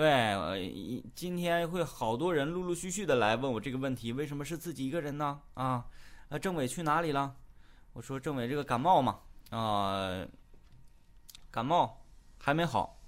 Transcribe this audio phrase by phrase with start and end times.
[0.00, 0.56] 对，呃
[1.14, 5.38] 今天会好多人陆陆续续的来问我这个问题，为什么是自己一个人呢？
[5.52, 5.84] 啊，
[6.30, 7.36] 那政委去哪里了？
[7.92, 9.18] 我说政委这个感冒嘛，
[9.50, 10.24] 啊、
[11.50, 12.02] 感冒
[12.38, 12.98] 还没好，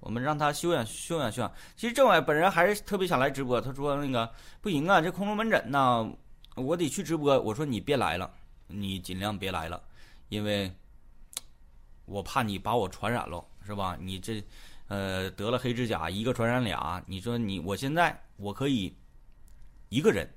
[0.00, 1.52] 我们让他休养休养休养。
[1.76, 4.28] 其实政委本人还是特别想来直播，他说那个
[4.60, 6.12] 不行啊，这空中门诊呢，
[6.56, 7.40] 我得去直播。
[7.42, 8.28] 我说你别来了，
[8.66, 9.80] 你尽量别来了，
[10.30, 10.74] 因为
[12.06, 13.96] 我怕你把我传染了，是吧？
[14.00, 14.44] 你这
[14.88, 18.94] 呃得了黑指甲，一个传染俩，你说你我现在我可以
[19.88, 20.28] 一个人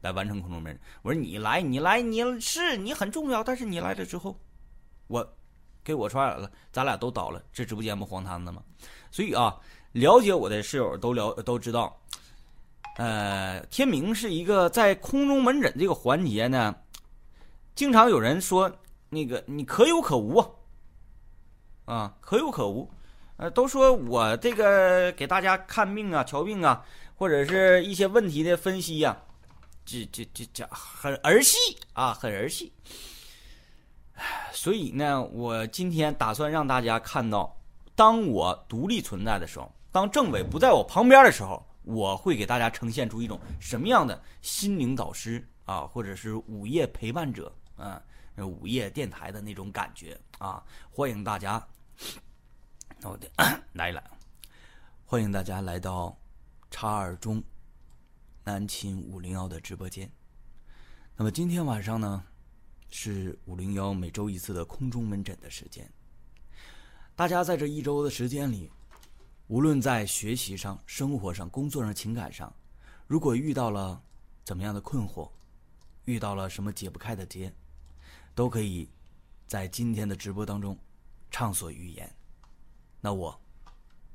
[0.00, 0.80] 来完成空中门诊。
[1.02, 4.38] 我说你来，你来，你是你很重要，但是你来了之后，
[5.06, 5.26] 我
[5.82, 8.62] 给我传染了，咱俩都倒了，这直播间不荒唐的吗？
[9.10, 9.58] 所以啊，
[9.92, 11.98] 了解我的室友都了都知道，
[12.96, 16.76] 呃，天明是一个在空中门诊这个环节呢，
[17.74, 18.70] 经常有人说
[19.08, 20.50] 那个你可有可无啊，
[21.86, 22.88] 啊，可有可无，
[23.38, 26.84] 呃，都说我这个给大家看病啊、瞧病啊，
[27.14, 29.16] 或者是一些问题的分析呀、
[29.84, 31.56] 这这这这很儿戏
[31.92, 32.72] 啊，很儿戏。
[34.52, 37.56] 所以呢，我今天打算让大家看到，
[37.94, 48.02] 当我独立存在的时候，当政委不在我旁边的时候，我会给大家呈现出一种什么样的心灵导师啊，或者是午夜陪伴者啊，
[48.38, 50.60] 午夜电台的那种感觉啊！
[50.90, 51.64] 欢迎大家，
[53.00, 53.30] 那我得
[53.72, 54.02] 来了，
[55.04, 56.16] 欢迎大家来到
[56.70, 57.42] 叉二中
[58.42, 60.10] 南秦五零幺的直播间。
[61.16, 62.24] 那么今天晚上呢？
[62.90, 65.88] 是五零幺每周一次的空中门诊的时间。
[67.14, 68.70] 大家在这一周的时间里，
[69.46, 72.50] 无论在学习上、生活上、工作上、情感上，
[73.06, 74.02] 如果遇到了
[74.42, 75.30] 怎么样的困惑，
[76.06, 77.52] 遇到了什么解不开的结，
[78.34, 78.88] 都可以
[79.46, 80.76] 在今天的直播当中
[81.30, 82.10] 畅所欲言。
[83.00, 83.40] 那我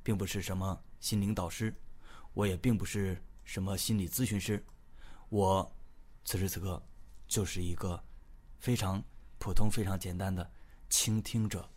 [0.02, 1.74] 并不是什么心灵导师，
[2.34, 4.64] 我也并不是什么心理咨询师，
[5.30, 5.70] 我
[6.26, 6.82] 此时此刻
[7.28, 8.02] 就是一个。
[8.60, 9.04] 非常
[9.40, 10.50] 普通、非常简单的
[10.90, 11.70] 倾听者，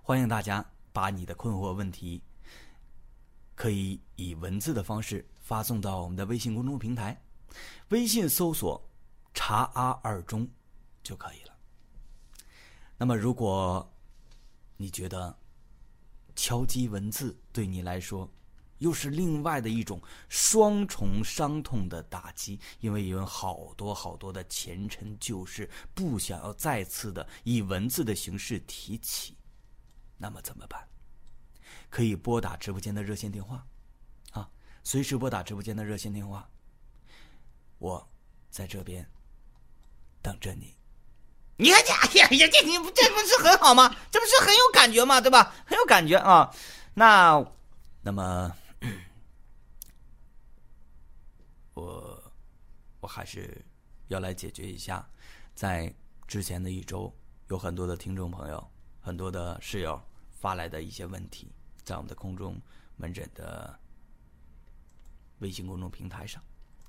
[0.00, 2.22] 欢迎大家把你的困惑问题
[3.54, 7.22] 可以以文字的方式发送到我们的微信公众平台，
[7.90, 8.82] 微信搜索
[9.34, 10.48] “查阿二中”
[11.04, 11.54] 就可以了。
[12.96, 13.86] 那么，如果
[14.78, 15.37] 你觉得
[16.38, 18.30] 敲击文字对你来说，
[18.78, 29.36] 又是另外的一种双重伤痛的打击，因为有好多好多的前尘旧事不想要再次的以文字的形式提起，
[30.16, 30.88] 那么怎么办？
[31.90, 33.66] 可以拨打直播间的热线电话，
[34.30, 34.48] 啊，
[34.84, 36.48] 随时拨打直播间的热线电话，
[37.78, 38.08] 我
[38.48, 39.04] 在这边
[40.22, 40.77] 等着你。
[41.58, 43.94] 你看这，哎呀呀，这你这不是很好吗？
[44.12, 45.20] 这不是很有感觉吗？
[45.20, 45.52] 对吧？
[45.66, 46.54] 很有感觉啊。
[46.94, 47.44] 那，
[48.00, 48.54] 那么。
[51.74, 52.32] 我
[53.00, 53.64] 我还是
[54.08, 55.08] 要来解决一下，
[55.54, 55.92] 在
[56.26, 57.12] 之前的一周，
[57.48, 58.70] 有很多的听众朋友、
[59.00, 60.00] 很多的室友
[60.40, 61.52] 发来的一些问题，
[61.84, 62.60] 在我们的空中
[62.96, 63.78] 门诊的
[65.38, 66.42] 微信公众平台上。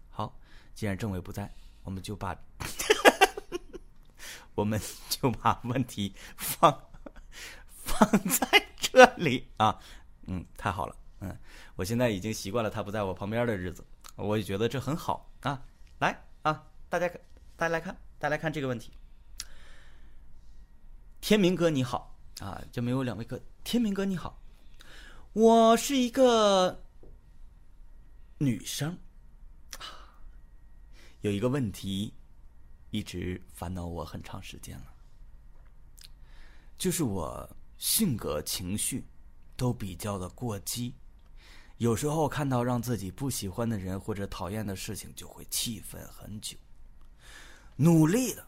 [0.09, 0.35] 好，
[0.73, 1.51] 既然政委不在，
[1.83, 2.35] 我们就把
[4.55, 4.79] 我们
[5.09, 6.89] 就把问题放
[7.69, 9.79] 放在这里啊。
[10.27, 11.37] 嗯，太好了，嗯，
[11.75, 13.83] 我现在已经习惯了他不在我旁边的日子。
[14.15, 15.63] 我也觉得这很好啊！
[15.99, 17.07] 来啊，大家
[17.55, 18.91] 大家来看，大家来看这个问题。
[21.21, 23.39] 天明哥你好啊，就没有两位哥。
[23.63, 24.41] 天明哥你好，
[25.33, 26.83] 我是一个
[28.39, 28.97] 女生，
[31.21, 32.13] 有一个问题
[32.91, 34.85] 一直烦恼我很长时间了，
[36.77, 39.05] 就是我性格情绪
[39.55, 40.95] 都比较的过激。
[41.77, 46.57] 有时候看到让自己不喜欢的人或者讨厌的事情，就会气愤很久。
[47.77, 48.45] 努力的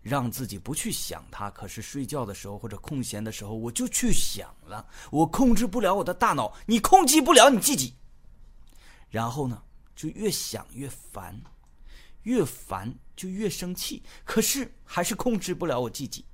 [0.00, 4.88] 让自己不去想他，可是睡觉的时候或者空闲的时候，我就去想了。
[5.10, 7.94] 我控制不了我的大脑，你控制不了你自己。
[9.10, 9.62] 然后呢，
[9.94, 11.38] 就越想越烦，
[12.22, 16.24] 越烦就越生气，可是还是控制不了我自己。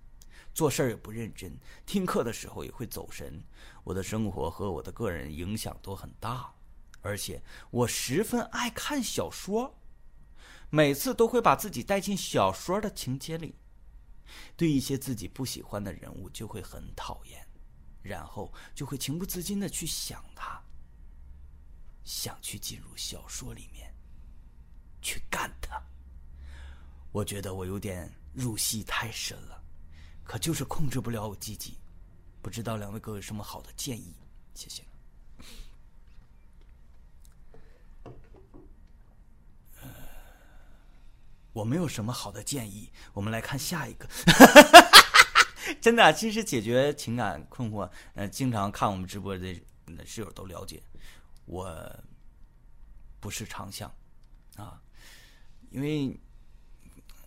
[0.52, 3.42] 做事儿也不认真，听课的时候也会走神，
[3.82, 6.54] 我的生活和我的个人影响都很大，
[7.00, 9.76] 而且我十分爱看小说，
[10.70, 13.56] 每次都会把自己带进小说的情节里，
[14.56, 17.46] 对一些自己不喜欢的人物就会很讨厌，
[18.02, 20.62] 然后就会情不自禁的去想他，
[22.04, 23.93] 想去进入小说里面，
[25.04, 25.80] 去干他，
[27.12, 29.62] 我觉得我有点入戏太深了，
[30.24, 31.76] 可就是控制不了我自己，
[32.40, 34.14] 不知道两位各位有什么好的建议，
[34.54, 34.82] 谢谢。
[41.52, 44.08] 我没有什么好的建议，我们来看下一个。
[45.80, 49.54] 真的，其实解决情感困惑，呃，经常看我们直播的
[50.04, 50.82] 室友都了解，
[51.44, 51.70] 我
[53.20, 53.88] 不是长项
[54.56, 54.80] 啊。
[55.70, 56.18] 因为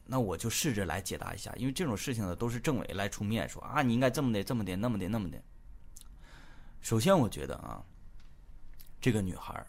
[0.06, 5.42] 那我就试着来解答一下，因为这种事情呢，都是政委来出面说啊，你应该这么的，这么的，那么的，那么的。
[6.80, 7.84] 首先，我觉得啊，
[9.01, 9.66] 这个女孩，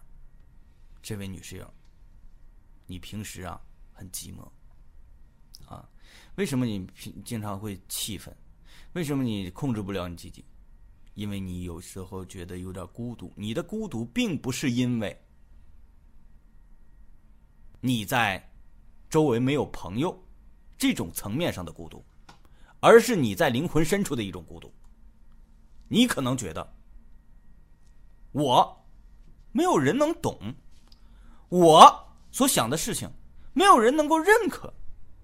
[1.02, 1.74] 这位女室友，
[2.86, 3.60] 你平时啊
[3.92, 4.48] 很寂寞
[5.66, 5.88] 啊，
[6.36, 8.34] 为什么你平经常会气愤？
[8.92, 10.44] 为什么你控制不了你自己？
[11.14, 13.32] 因为你有时候觉得有点孤独。
[13.34, 15.20] 你的孤独并不是因为
[17.80, 18.48] 你在
[19.08, 20.26] 周围没有朋友
[20.76, 22.04] 这种层面上的孤独，
[22.80, 24.72] 而是你在灵魂深处的一种孤独。
[25.88, 26.76] 你可能觉得
[28.32, 28.86] 我
[29.52, 30.54] 没有人能懂，
[31.48, 33.10] 我所想的事情
[33.54, 34.72] 没有人能够认可。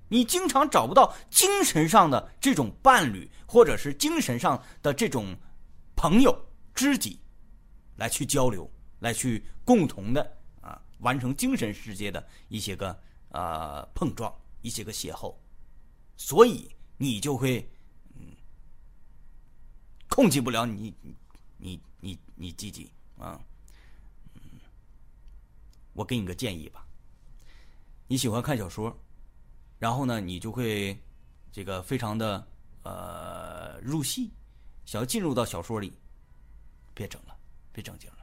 [0.09, 5.37] 你经常找不到精神上的这种伴侣，或者是精神上的这种
[5.97, 6.37] 朋友、
[6.75, 7.19] 知己，
[7.97, 8.71] 来去交流，
[9.01, 12.99] 来去共同的啊完成精神世界的一些个
[13.35, 14.33] 呃碰撞，
[14.63, 15.35] 一些个邂逅，
[16.17, 17.69] 所以你就会
[18.15, 18.31] 嗯
[20.09, 21.19] 控制不了你你
[21.59, 23.41] 你你你自己啊。
[24.35, 24.41] 嗯，
[25.95, 26.87] 我给你个建议吧，
[28.07, 28.97] 你喜欢看小说。
[29.81, 30.97] 然后呢，你就会
[31.51, 32.47] 这个非常的
[32.85, 34.31] 呃入戏，
[34.87, 35.93] 想要进入到小说里，
[36.95, 37.37] 别整了，
[37.73, 38.19] 别正经了。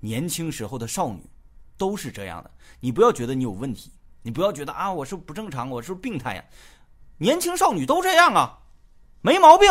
[0.00, 1.22] 年轻时候的少女
[1.78, 2.50] 都是这样的，
[2.80, 6.44] 你不要觉得你有问题，你不要觉得啊，我是不不正常，我是不是病态呀。
[7.18, 8.58] 年轻少女都这样啊，
[9.20, 9.70] 没毛病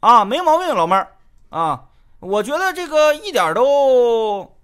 [0.00, 1.16] 啊，没毛病，老妹儿
[1.50, 1.84] 啊，
[2.20, 4.56] 我觉得这个一点都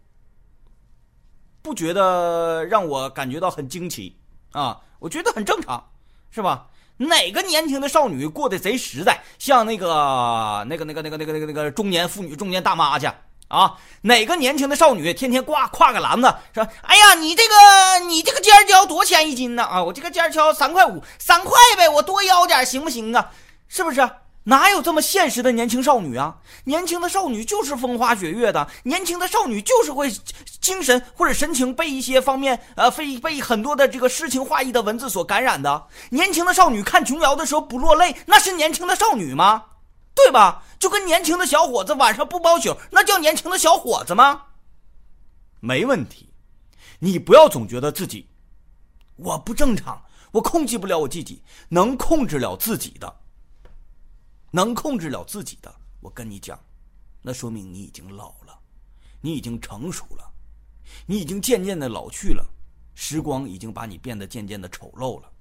[1.63, 4.19] 不觉得让我感觉到很惊奇
[4.53, 5.91] 啊，我觉得很正常。
[6.31, 6.67] 是吧？
[6.97, 13.09] 哪个年轻的少女过得贼实在，像那个、那个、那个、那个、那个、那个、那个中年妇女、中年大妈去
[13.49, 13.75] 啊？
[14.03, 19.65] 哪个年轻的少女天天挂挎个篮子，说：“哎呀，你这个你这个尖椒多钱一斤呢？
[19.65, 23.31] 啊，我这个尖椒三块五，三块呗，我多要点行不行啊？
[23.69, 24.09] 是不是？”
[24.47, 26.35] 哪有这么现实的年轻少女啊？
[26.65, 30.13] 年轻的少女就是风花雪月的，年轻的少女就是会
[30.61, 35.87] 精神或者神情被一些方面呃，被被很多的这个诗情画意的文字所感染的。
[36.11, 39.63] 年轻的少女看琼瑶的时候不落泪，那是年轻的少女吗？
[40.15, 40.63] 对吧？
[40.79, 44.47] 就跟年轻的小伙子晚上不包宿，那叫年轻的小伙子吗？
[45.61, 46.33] 没问题，
[46.99, 48.29] 你不要总觉得自己
[49.17, 53.21] 我不正常，我控制不了我自己，能控制了自己的。
[54.51, 56.59] 能控制了自己的，我跟你讲，
[57.23, 58.57] 那说明你已经老了，
[59.21, 60.31] 你已经成熟了，
[61.07, 62.47] 你已经渐渐的老去了，
[62.95, 65.33] 时光已经把你变得渐渐的丑陋了，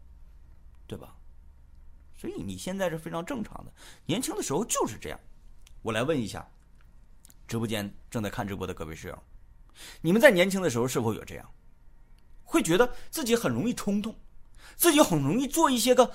[0.87, 1.15] 对吧？
[2.23, 3.73] 所以你现在是非常正常的，
[4.05, 5.19] 年轻的时候就是这样。
[5.81, 6.49] 我来问一下，
[7.49, 9.23] 直播间正在看直播的各位室友，
[9.99, 11.51] 你们在年轻的时候是否有这样？
[12.45, 14.15] 会觉得自己很容易冲动，
[14.77, 16.13] 自己很容易做一些个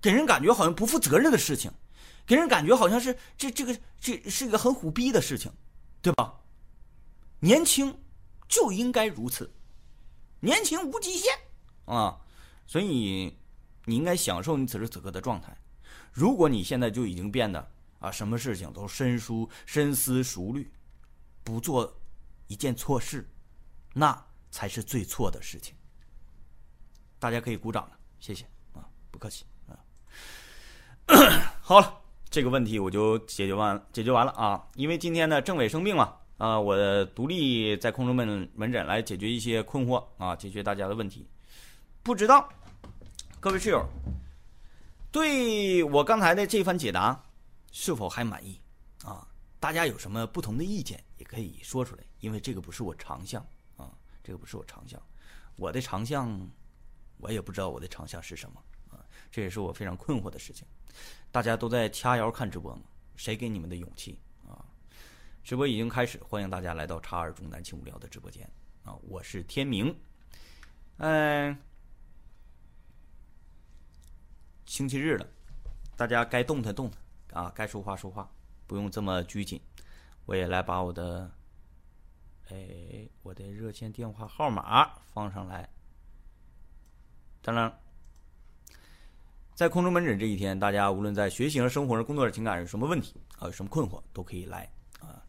[0.00, 1.70] 给人感觉好像不负责任的事情。
[2.24, 5.52] 给人感觉好像是这这个这是一个很虎逼的事情，
[6.00, 6.40] 对吧？
[7.40, 8.00] 年轻
[8.48, 9.52] 就应该如此，
[10.40, 11.30] 年轻无极限
[11.84, 12.18] 啊！
[12.66, 13.36] 所以
[13.84, 15.56] 你应该享受你此时此刻的状态。
[16.12, 20.70] 如果你现在就已经变得啊，什么事情都深疏深思熟虑，
[21.42, 22.00] 不做
[22.46, 23.28] 一件错事，
[23.94, 25.74] 那才是最错的事情。
[27.18, 29.78] 大家可以鼓掌了，谢谢啊，不客气啊。
[31.60, 31.98] 好了。
[32.32, 34.66] 这个问题我就解决完，解决完了啊！
[34.74, 41.28] 因为今天呢，政委生病了啊，我独立在空中门门诊来解决一些困惑啊，解决大家的问题。
[42.02, 42.48] 不知道
[43.42, 43.84] 各位室友
[45.10, 47.20] 对我刚才的这番解答
[47.72, 48.60] 是否还满意
[49.02, 49.26] 啊？
[49.58, 53.44] 大家有什么不同的意见也可以说出来，因为这个不是我长项
[53.76, 53.90] 啊，
[54.22, 55.02] 这个不是我长项，
[55.56, 56.48] 我的长项
[57.16, 60.64] 我也不知道我的长项是什么啊，这也是我非常困惑的事情。
[61.32, 62.82] 大家都在掐腰看直播吗？
[63.16, 64.64] 谁给你们的勇气啊？
[65.42, 68.48] 直播已经开始，欢迎大家来到叉二中南青无聊的直播间
[68.84, 68.94] 啊！
[69.02, 69.92] 我是天明，
[70.98, 71.58] 嗯，
[74.72, 75.26] 星期日了，
[75.98, 76.90] 大家该动弹动
[77.28, 78.26] 弹啊，该说话说话，
[78.66, 79.60] 不用这么拘谨。
[80.24, 81.30] 我也来把我的，
[82.48, 85.68] 哎，我的热线电话号码放上来，
[87.42, 87.70] 当当。
[89.54, 94.66] 在空中门诊这一天，大家无论在学习、和生活、工作、情感有什么问题啊，有什么困惑，都可以来
[95.00, 95.22] 啊。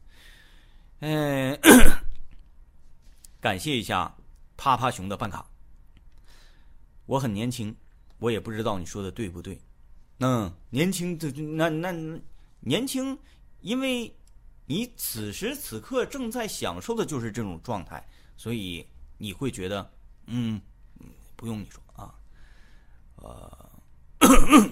[1.01, 1.59] 嗯，
[3.41, 4.15] 感谢一下
[4.55, 5.45] 啪啪熊的办卡。
[7.07, 7.75] 我很年轻，
[8.23, 9.59] 我也不知道你说的对不对。
[10.19, 11.91] 嗯，年轻的那那
[12.61, 13.19] 年轻，
[13.59, 14.15] 因为
[14.65, 18.87] 你此时此刻正在享受的就是这种状态，所以
[19.17, 19.91] 你会觉得，
[20.27, 20.61] 嗯，
[21.35, 22.15] 不用你说啊，
[23.17, 23.69] 呃，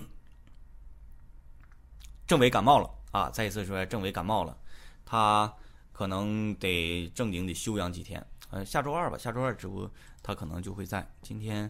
[2.25, 3.29] 政委感冒了啊！
[3.31, 4.57] 再一次说，政委感冒了，
[5.03, 5.53] 他
[5.91, 8.25] 可能得正经的休养几天。
[8.51, 9.91] 呃，下周二吧，下周二直播
[10.23, 11.05] 他可能就会在。
[11.21, 11.69] 今天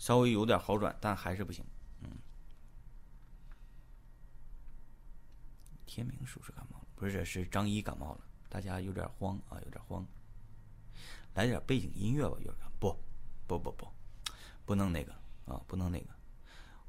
[0.00, 1.62] 稍微有点好转，但还是不行。
[2.02, 2.08] 嗯，
[5.84, 10.02] 天明叔叔感冒了，不是，是张一感冒了，大家有点慌啊，有点慌。
[11.34, 12.96] 来点背景音乐吧，有点不，
[13.46, 13.86] 不不不，
[14.64, 15.12] 不能那个
[15.44, 16.06] 啊，不能那个。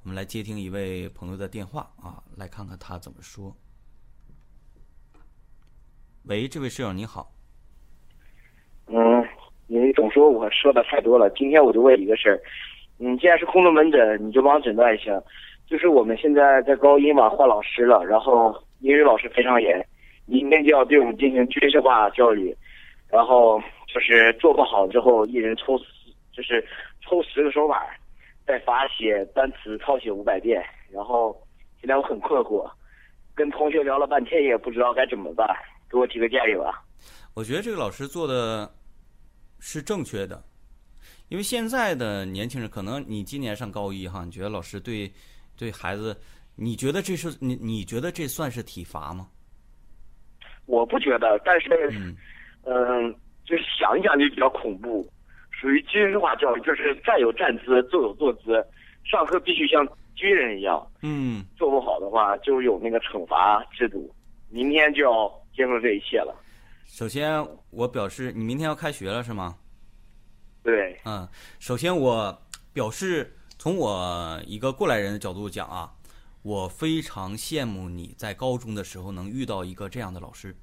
[0.04, 3.54] 我们来接听一位朋友的电话啊，来看看他怎么说。
[6.24, 7.30] 喂，这位室友你好。
[8.86, 8.96] 嗯，
[9.68, 12.42] 你总说我说的太多了，今天我就问一个事儿。
[13.02, 15.20] 你，既然是空中门诊，你就帮我诊断一下。
[15.66, 19.84] 就是我们现在在高一嘛，换老师了，然后英语老师非常严，
[20.28, 22.56] 明天就要对我们进行军事化教育，
[23.10, 23.60] 然后
[23.92, 25.78] 就是做不好之后，一人抽，
[26.32, 26.64] 就是
[27.02, 27.80] 抽十个手板。
[28.46, 30.62] 再罚写单词，抄写五百遍。
[30.92, 31.36] 然后
[31.80, 32.70] 现在我很困惑，
[33.34, 35.48] 跟同学聊了半天也不知道该怎么办，
[35.90, 36.84] 给我提个建议吧。
[37.34, 38.70] 我觉得这个老师做的
[39.60, 40.44] 是正确的，
[41.32, 45.10] 因为现在的年轻人，可能你今年上高一哈，你觉得老师对
[45.56, 46.14] 对孩子，
[46.58, 49.30] 你觉得这是你你觉得这算是体罚吗？
[50.66, 51.70] 我不觉得，但是
[52.66, 55.10] 嗯，就是想一想就比较恐怖。
[55.50, 58.62] 属于军事化教育，就是站有站姿，坐有坐姿，
[59.06, 60.86] 上课必须像军人一样。
[61.02, 64.14] 嗯，做不好的话就有那个惩罚制度。
[64.50, 66.36] 明天就要接受这一切了。
[66.84, 69.56] 首先，我表示你明天要开学了是吗？
[70.64, 71.00] 对。
[71.06, 71.28] 嗯，
[71.60, 72.42] 首先我
[72.74, 75.94] 表示，从我一个过来人的角度讲啊，
[76.42, 80.56] 我非常羡慕你在高中的时候能遇到一个这样的老师，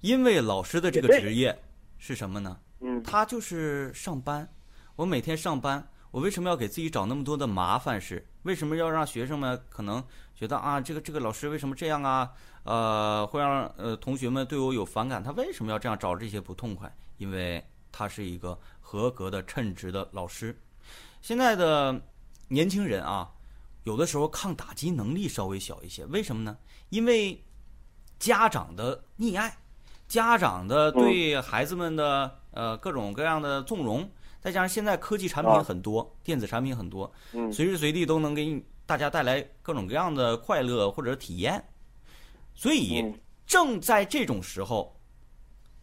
[0.00, 1.62] 因为老师的这个职业
[1.98, 2.58] 是什么呢？
[2.80, 4.48] 嗯，他就是上班。
[4.96, 8.26] 我每天上班，我为什么要给自己找那么多的麻烦事？
[8.42, 10.02] 为什么要让学生们可能
[10.34, 12.32] 觉得啊，这个这个老师为什么这样啊？
[12.64, 15.22] 呃，会让呃同学们对我有反感。
[15.22, 16.94] 他为什么要这样找这些不痛快？
[17.16, 17.64] 因为
[17.96, 20.54] 他是一个合格的称职的老师。
[21.22, 21.98] 现在的
[22.48, 23.32] 年轻人啊，
[23.84, 26.04] 有的时候抗打击能力稍微小一些。
[26.06, 26.58] 为什么呢？
[26.90, 27.42] 因为
[28.18, 29.56] 家长的溺爱，
[30.06, 32.40] 家长的对孩子们的。
[32.56, 34.10] 呃，各种各样的纵容，
[34.40, 37.12] 再加上现在科技产品很多，电子产品很多，
[37.52, 41.62] 随时随地都能给大家带来各种各样的快乐或者体验。
[42.54, 43.14] 所以，
[43.46, 44.98] 正在这种时候，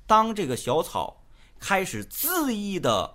[0.08, 1.23] 当这个小草
[1.64, 3.10] 开始恣意的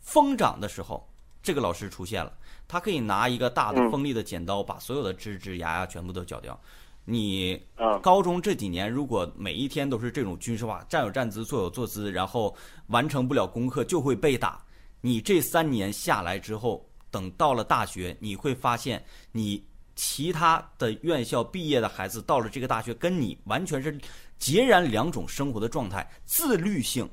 [0.00, 1.08] 疯长的时候，
[1.40, 6.60] 这个老师出现了，他可以拿一个大的锋利的剪刀，把所有的枝枝芽芽全部都绞掉。
[7.04, 7.62] 你
[8.02, 12.52] 高中这几年，如果每一天都是这种军事化，站有站姿，坐有坐姿，然后
[12.88, 14.60] 完成不了功课就会被打。
[15.00, 23.96] 你这三年下来之后，等到了大学，你会发现，你其他的院校毕业的孩子到了这个大学，跟你完全是
[24.40, 27.08] 截然两种生活的状态，自律性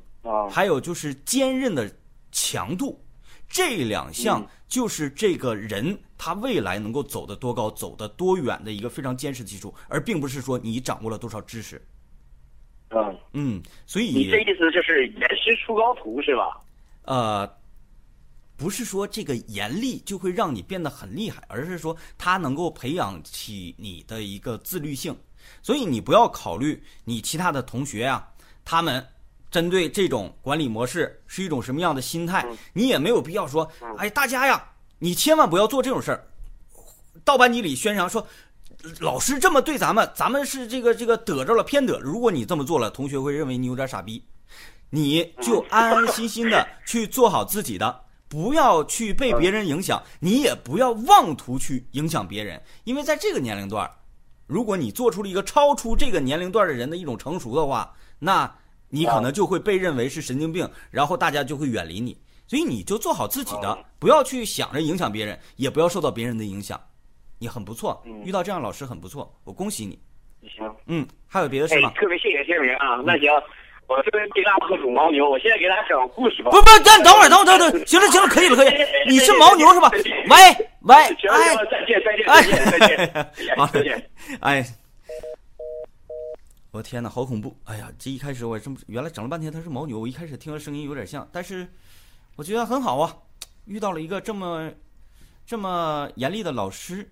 [0.51, 1.89] 还有就是坚韧的
[2.31, 3.03] 强度。
[3.47, 11.81] 这两项就是这个人他未来能够走得多高、走得多远的一个非常坚实的基础，而并不是说你掌握了多少知识。
[12.91, 16.61] 嗯嗯，所以你这意思就是严师出高徒是吧？
[17.05, 17.51] 呃，
[18.55, 25.17] 不是说这个严厉就会让你变得很厉害，而是说他能够培养起你的一个自律性。
[25.63, 28.31] 所以你不要考虑你其他的同学啊，
[28.63, 29.03] 他们。
[29.51, 32.45] 针对这种管理模式是一种什么样的心态？
[32.73, 34.63] 你也没有必要说，哎，大家呀，
[34.99, 36.27] 你千万不要做这种事儿。
[37.25, 38.25] 到班级里宣扬说，
[38.99, 41.99] 老师这么对咱们，咱们是这个这个得着了偏得。
[41.99, 44.23] 如果你这么做了，同学会认为你有点傻逼。
[44.91, 52.61] 你就安安心心的去做好自己的，不要去被别人影响，你也不要妄图去影响别人。
[52.83, 53.89] 因为在这个年龄段，
[54.45, 58.55] 如果你做出了一个超出这个年龄段的人的一种成熟的话，那。
[58.89, 62.17] 你可能就会被认为是神经病，然后大家就会远离你。
[62.47, 66.79] 所以你就做好自己的，不要去想着影响别人，也不要受到别人的影响。
[67.37, 69.99] 你很不错，遇到这样老师很不错，我恭喜你。
[70.57, 71.91] 行，嗯，还有别的事吗？
[71.95, 73.29] 特别谢谢天明啊，那行，
[73.87, 76.49] 我这边给大家喝煮牦牛，我现在给大家讲故事吧。
[76.49, 78.73] 不不，等等会儿，等会儿，等会儿，行了行了，可以了可以。
[79.07, 79.91] 你是牦牛是吧？
[79.93, 81.29] 喂喂，行，
[81.69, 84.09] 再见再见再见再见， 好再见，
[84.41, 84.65] 哎。
[86.71, 87.57] 我天哪，好恐怖！
[87.65, 91.67] 哎呀，这一开始我这么原来整了半天它是牦牛，我一开始听的声音有点像，但是
[92.35, 93.17] 我觉得很好啊，
[93.65, 94.71] 遇到了一个这么
[95.47, 97.11] 这么严厉的老师，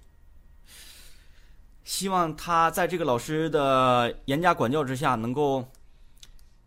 [1.84, 5.68] 希望他在这个老师的严加管教之下，能够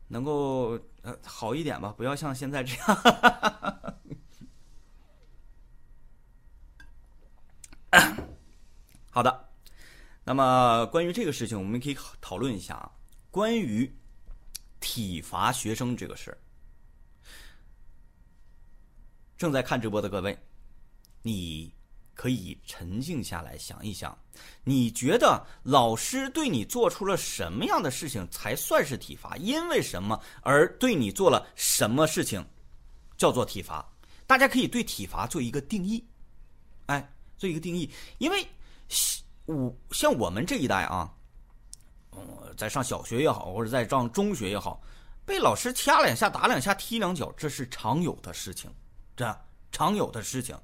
[0.08, 2.86] 能够呃好一点吧，不要像现在这样。
[9.12, 9.49] 好的，
[10.30, 12.88] 那么关于这个事情，我们可以讨论一下啊，
[13.32, 13.92] 关于
[14.78, 16.38] 体罚学生这个事儿。
[19.36, 20.38] 正在看直播的各位，
[21.20, 21.74] 你
[22.14, 24.16] 可以沉静下来想一想，
[24.62, 29.36] 你觉得老师对你做出了什么样的事情才算是体罚？
[29.36, 32.46] 因为什么而对你做了什么事情
[33.16, 33.84] 叫做体罚？
[34.28, 36.06] 大家可以对体罚做一个定义，
[36.86, 37.90] 哎，做一个定义。
[38.18, 38.46] 因为
[39.46, 41.12] 我像我们这一代啊，
[42.12, 44.82] 嗯，在上小学也好，或者在上中学也好，
[45.24, 48.72] 被老师掐两下、打两下、踢两脚，这是常有的事情。
[49.16, 50.56] 这常有的事情，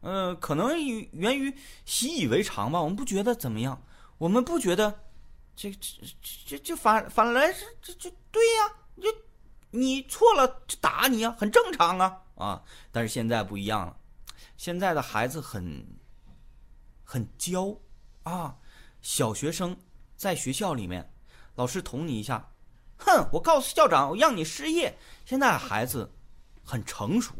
[0.00, 1.52] 呃，可能源于
[1.84, 2.80] 习以为常吧。
[2.80, 3.82] 我们不觉得怎么样，
[4.18, 5.00] 我们不觉得，
[5.56, 5.90] 这这
[6.46, 9.08] 这这反反来是这这对呀，就
[9.70, 12.62] 你错了就打你啊，很正常啊啊！
[12.92, 13.96] 但是现在不一样了，
[14.56, 15.84] 现在的孩子很
[17.02, 17.76] 很娇
[18.24, 18.56] 啊，
[19.00, 19.76] 小学生
[20.16, 21.12] 在学校里面，
[21.54, 22.52] 老师捅你一下，
[22.98, 24.98] 哼，我告诉校长，我让你失业。
[25.24, 26.12] 现在孩子
[26.62, 27.34] 很成熟。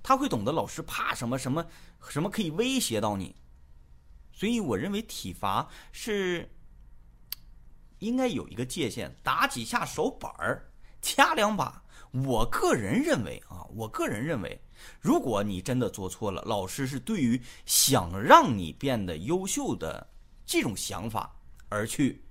[0.00, 1.66] 他会懂得老师怕什么什么
[2.08, 3.34] 什么可以威胁到你，
[4.32, 6.50] 所以我认为体罚是
[7.98, 10.70] 应该有一个界限，打几下手板儿，
[11.02, 11.82] 掐两把。
[12.12, 14.62] 我个人认为啊，我个人认为，
[14.98, 20.08] 如果你真的做错了，老师是对于想让你变得优秀的
[20.48, 21.30] 这种想法
[21.68, 22.24] 而去，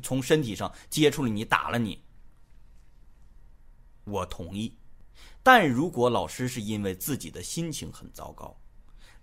[0.00, 2.00] 从身体上接触了你，打了你，
[4.04, 4.78] 我同意。
[5.42, 8.56] 但如果老师是因为自己的心情很糟糕，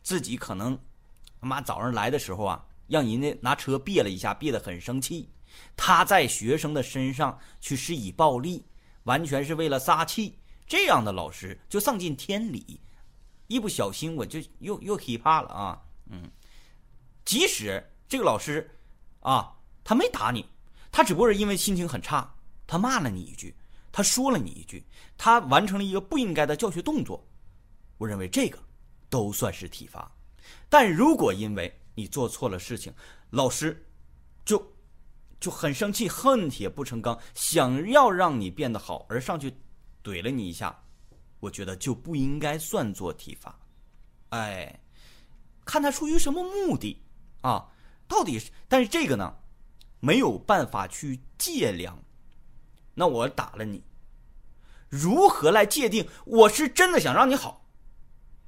[0.03, 0.77] 自己可能，
[1.39, 5.29] 他妈早上来的时候啊，让人家拿车别了一下，别得很生气，
[5.77, 8.65] 他在学生的身上去施以暴力，
[9.03, 12.81] 完全是为了撒气，这样的老师就丧尽天理，
[13.47, 16.29] 一不小心我就又又害怕了啊，嗯，
[17.25, 18.69] 即使这个老师，
[19.21, 20.45] 啊，他没打你，
[20.91, 22.33] 他只不过是因为心情很差，
[22.67, 23.55] 他骂了你一句。
[23.93, 24.81] 他说了你一句，
[25.17, 27.21] 他完成了一个不应该的教学动作，
[27.97, 28.57] 我认为这个
[29.09, 30.09] 都算是体罚。
[30.69, 32.93] 但如果因为你做错了事情，
[33.31, 33.85] 老师
[34.45, 34.65] 就
[35.41, 39.53] 就很生气，恨铁不成钢，想要让你变得好而上去
[40.01, 40.81] 怼了你一下，
[41.41, 43.59] 我觉得就不应该算作体罚。
[44.29, 44.79] 哎，
[45.65, 46.97] 看他出于什么目的
[47.41, 47.67] 啊？
[48.07, 48.51] 到底是？
[48.67, 49.35] 但是这个呢，
[49.99, 51.97] 没有办法去界量。
[52.93, 53.83] 那我打了你，
[54.89, 57.65] 如何来界定我是真的想让你好，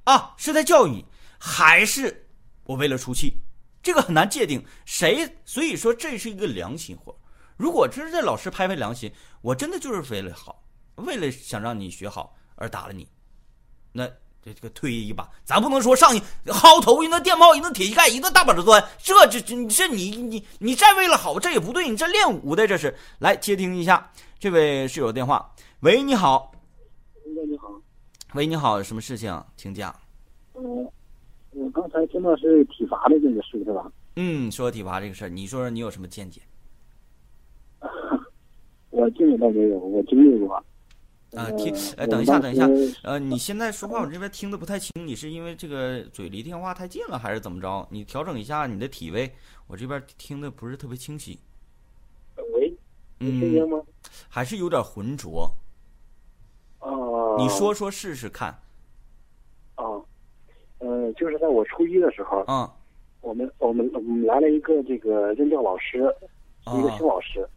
[0.04, 1.04] 啊，是在教育你，
[1.38, 2.28] 还是
[2.64, 3.38] 我为了出气？
[3.82, 4.64] 这个很难界定。
[4.84, 5.38] 谁？
[5.44, 7.18] 所以说这是一个良心活。
[7.56, 10.62] 如果真是这老师拍拍良心，我真的就是为了好，
[10.96, 13.08] 为了想让你学好而打了你，
[13.92, 14.10] 那
[14.44, 22.94] 这这个退一把，咱不能说上去薅头一顿电炮一顿铁膝盖一顿大板子砖，这这这这你你你再为了好，这也不对，你这练武的这是。
[23.20, 24.10] 来接听一下。
[24.38, 26.52] 这位室友电话，喂，你好。
[27.24, 27.68] 喂，你好。
[28.34, 29.94] 喂，你好，什么事情，请讲。
[30.52, 30.86] 嗯，
[31.52, 33.90] 我刚才听到是体罚的这个事，是吧？
[34.16, 36.42] 嗯，说体罚这个事儿，你说说你有什么见解？
[38.90, 40.62] 我经历倒没有，我经历过。
[41.36, 42.68] 啊，听，哎，等一下，等一下，
[43.02, 47.86] 呃，你现在说话我这边听的不太清，你是因为这个嘴离电话太近了，还是怎么着？
[47.90, 49.34] 你调整一下你的体位，
[49.66, 51.38] 我这边听的不是特别清晰。
[52.54, 52.72] 喂，
[53.18, 53.82] 听见吗？
[54.28, 55.50] 还是有点浑浊。
[56.80, 57.36] 哦。
[57.38, 58.56] 你说说试试看。
[59.76, 60.04] 哦，
[60.78, 62.44] 嗯，就是在我初一的时候。
[62.46, 62.70] 嗯。
[63.20, 66.14] 我们我们我们来了一个这个任教老师，
[66.76, 67.48] 一个新老师。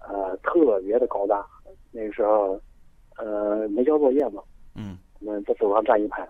[0.00, 1.46] 呃，特别的高大。
[1.90, 2.60] 那个时候，
[3.16, 4.42] 呃，没交作业嘛。
[4.74, 4.98] 嗯。
[5.20, 6.24] 我们在走廊站一排，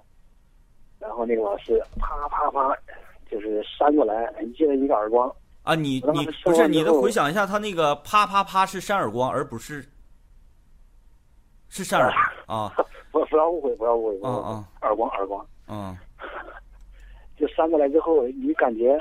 [0.98, 2.74] 然后那个老师啪啪啪，
[3.30, 5.30] 就是扇过来，一人一个耳光。
[5.62, 9.84] 啊，你你不是你得回想一下，他那个啪啪啪是扇耳光，而不是
[11.68, 12.10] 是扇耳
[12.46, 12.72] 啊！
[13.12, 14.26] 不不要误会，不要误会。
[14.26, 15.46] 啊啊，耳光耳光。
[15.68, 15.94] 嗯，
[17.36, 18.98] 就扇过来之后，你感觉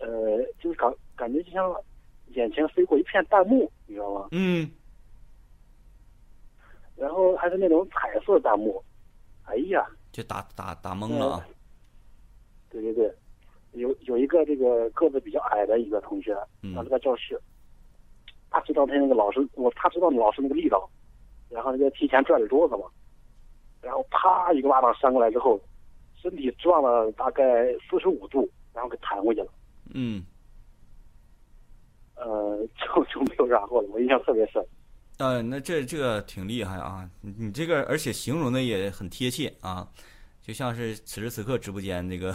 [0.00, 1.72] 呃，就是感感觉就像
[2.34, 4.26] 眼前飞过一片弹幕，你知道吗？
[4.32, 4.68] 嗯。
[7.00, 8.84] 然后还是那种彩色弹幕，
[9.44, 9.86] 哎呀！
[10.12, 11.48] 就打打打懵了啊！
[12.68, 13.10] 对对对。
[13.72, 16.36] 有有一个这个个子比较矮的一个同学，
[16.74, 17.40] 当时在教室，
[18.50, 20.90] 他知道他那个老师，我他知道老师那个力道，
[21.48, 22.84] 然后那个提前拽着桌子嘛，
[23.80, 25.58] 然后啪一个巴掌扇过来之后，
[26.20, 29.52] 身体转了大概四十五度，然后给弹回去了。
[29.94, 30.24] 嗯，
[32.16, 34.62] 呃，就就没有然后了，我印象特别深。
[35.20, 37.08] 呃，那这这个挺厉害啊！
[37.20, 39.86] 你你这个而且形容的也很贴切啊，
[40.40, 42.34] 就像是此时此刻直播间这个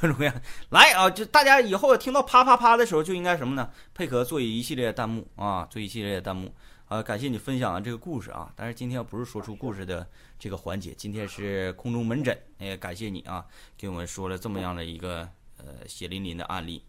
[0.00, 0.34] 各种各样
[0.70, 3.68] 来啊，就大家以后听到啪啪啪的时候，就应该什么呢？
[3.92, 6.54] 配合做一系列弹幕啊，做一系列弹幕。
[6.86, 8.52] 啊，感谢你分享的这个故事啊！
[8.54, 10.06] 但是今天不是说出故事的
[10.38, 12.38] 这个环节，今天是空中门诊。
[12.58, 16.84] 也感谢你啊，给我们说了这么样的一个呃血淋淋的案例。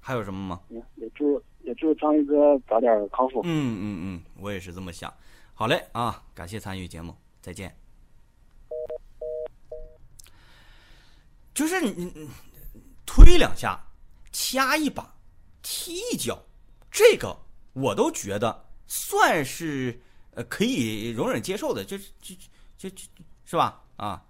[0.00, 0.60] 还有什么吗？
[0.96, 3.40] 也祝也祝张宇哥早点康复。
[3.44, 5.12] 嗯嗯嗯，我也是这么想。
[5.52, 7.74] 好嘞啊，感谢参与节目，再见。
[11.52, 12.28] 就是你你
[13.06, 13.80] 推两下，
[14.32, 15.14] 掐一把，
[15.62, 16.38] 踢一脚，
[16.90, 17.36] 这个
[17.72, 18.64] 我都觉得。
[18.86, 19.98] 算是
[20.32, 22.34] 呃可以容忍接受的，就是就
[22.76, 23.02] 就就，
[23.46, 23.82] 是吧？
[23.96, 24.22] 啊，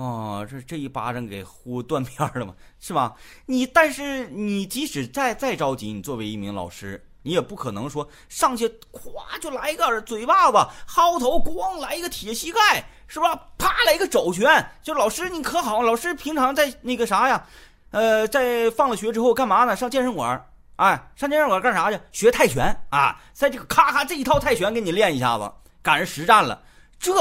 [0.00, 3.14] 哦，这这一巴掌给呼断片了嘛，是吧？
[3.44, 10.56] 你但是你即使再再着急，你作为一名老师，你也不可能说上去咵就来一个嘴巴子，
[10.88, 13.48] 薅头，咣来一个铁膝盖，是吧？
[13.58, 15.82] 啪来一个肘拳，就老师你可好？
[15.82, 17.46] 老师平常在那个啥呀？
[17.90, 19.76] 呃，在放了学之后干嘛呢？
[19.76, 20.46] 上健身馆。
[20.76, 22.00] 哎，上健身馆干啥去？
[22.10, 23.20] 学泰拳啊！
[23.34, 26.62] 在这个咔咔这一套泰拳给你练一下子，赶上实战了。
[26.98, 27.12] 这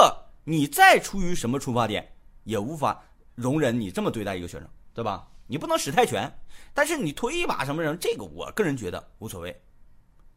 [0.45, 2.09] 你再出于什么出发点，
[2.43, 3.01] 也无法
[3.35, 5.27] 容忍你这么对待一个学生，对吧？
[5.47, 6.31] 你不能使太拳，
[6.73, 9.61] 但是你推一把什么人，这个我个人觉得无所谓。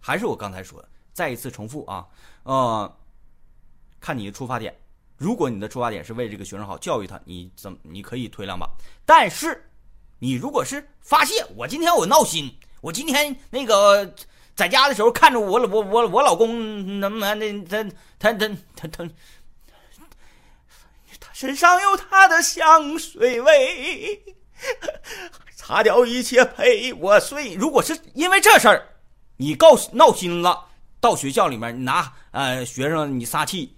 [0.01, 2.07] 还是我刚才说的，再一次重复啊，
[2.45, 2.97] 呃，
[4.01, 4.75] 看你的出发点。
[5.19, 8.69] 如果你的出发点是为这个学生好，教育他，你怎你可以推两把。
[9.05, 9.71] 但是
[10.19, 12.53] 你如果是发泄，我今天我闹心。
[12.81, 14.13] 我今天那个
[14.57, 17.85] 在家的时候，看着我我我我老公那那他
[18.19, 19.11] 他他他他
[21.43, 24.23] 身上有他的香水味，
[25.57, 27.55] 擦掉一切陪我睡。
[27.55, 28.87] 如果是因为这事儿，
[29.39, 30.67] 你告闹心了，
[31.01, 33.77] 到学校里面你拿呃学生你撒气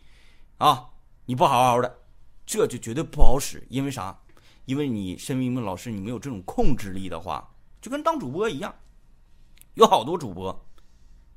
[0.58, 0.90] 啊，
[1.24, 2.00] 你不好好的，
[2.44, 3.66] 这就绝对不好使。
[3.70, 4.14] 因为啥？
[4.66, 7.50] 因为你身为一名老师，你没有这种控制力的话，
[7.80, 8.74] 就跟当主播一样。
[9.72, 10.68] 有好多主播，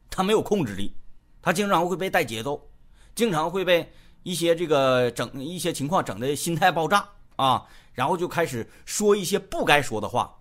[0.10, 0.94] 他没有控制力，
[1.42, 2.70] 他经常会被带节奏，
[3.16, 3.90] 经常会被
[4.28, 10.40] 一些这个整一些情况整的心态爆炸啊，然后就开始说一些不该说的话，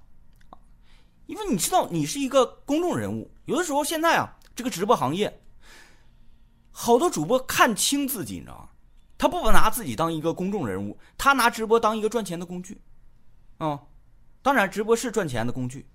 [1.27, 5.41] 因为你知道你是一个公众人物，有的时候现在啊，这个直播行业，
[6.73, 8.69] 好多主播看清自己，你知道吗？
[9.17, 12.83] 他不拿自己当一个公众人物，他拿直播当一个赚钱的工具，
[13.59, 13.81] 啊，
[14.43, 15.87] 当然直播是赚钱的工具。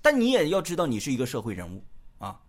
[0.00, 1.84] 但你也要知道，你是一个社会人物
[2.16, 2.40] 啊！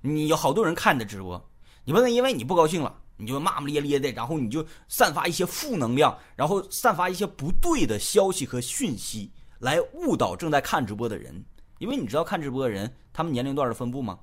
[0.00, 1.50] 你有好多人看你的直播，
[1.84, 11.44] 你不能因为你不高兴了，你就骂骂咧咧的，然后你就散发一些负能量，然后散发一些不对的消息和讯息，来误导正在看直播的人。
[11.78, 14.18] 因为你知道看直播的人他们年龄段的分布吗？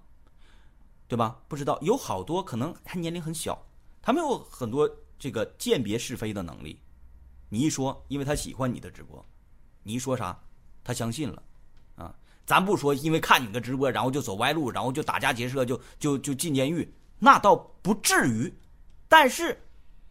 [1.07, 1.39] 对吧？
[1.47, 3.61] 不知道，有好多可能还年龄很小，
[4.01, 6.79] 他们有很多这个鉴别是非的能力。
[7.49, 9.23] 你一说，因为他喜欢你的直播，
[9.83, 10.39] 你一说啥，
[10.83, 11.43] 他相信了。
[11.95, 18.53] 啊咱不说，因为看你的直播，然后就走歪路，然后就打家劫舍，就就就进监狱，那倒不至于。
[19.11, 19.61] 但是，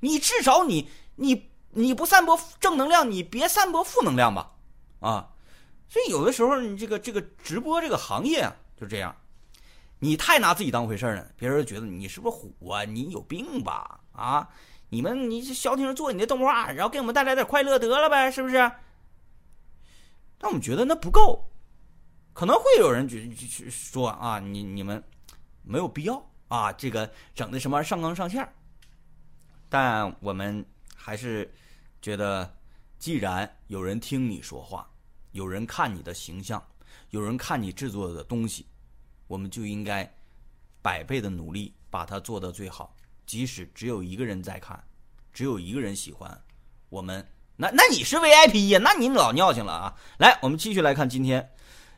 [0.00, 4.52] 你至少你你你不散播正能量，你别散播负能量吧，
[5.00, 5.30] 啊。
[5.88, 9.16] 所以有的时候，你这个这个直播这个行业啊，就这样，
[10.00, 12.84] 你太拿自己当回事了，别人觉得你是不是虎啊？
[12.84, 14.00] 你有病吧？
[14.12, 14.46] 啊，
[14.90, 18.58] 你们你消停做你的动画，然后给我们带来点快乐得了呗，是不是？
[20.36, 21.50] 但我们觉得那不够。
[22.34, 25.02] 可能会有人觉去说啊，你你们
[25.62, 28.46] 没有必要啊，这个整的什么上纲上线
[29.70, 30.62] 但我们
[30.94, 31.50] 还是
[32.02, 32.52] 觉得，
[32.98, 34.86] 既然有人听你说话，
[35.32, 36.62] 有人看你的形象，
[37.10, 38.66] 有人看你制作的东西，
[39.28, 40.12] 我们就应该
[40.82, 42.94] 百倍的努力把它做得最好。
[43.24, 44.82] 即使只有一个人在看，
[45.32, 46.42] 只有一个人喜欢，
[46.88, 48.80] 我们那那你是 VIP 呀？
[48.82, 49.96] 那你老尿性了啊！
[50.18, 51.48] 来，我们继续来看今天。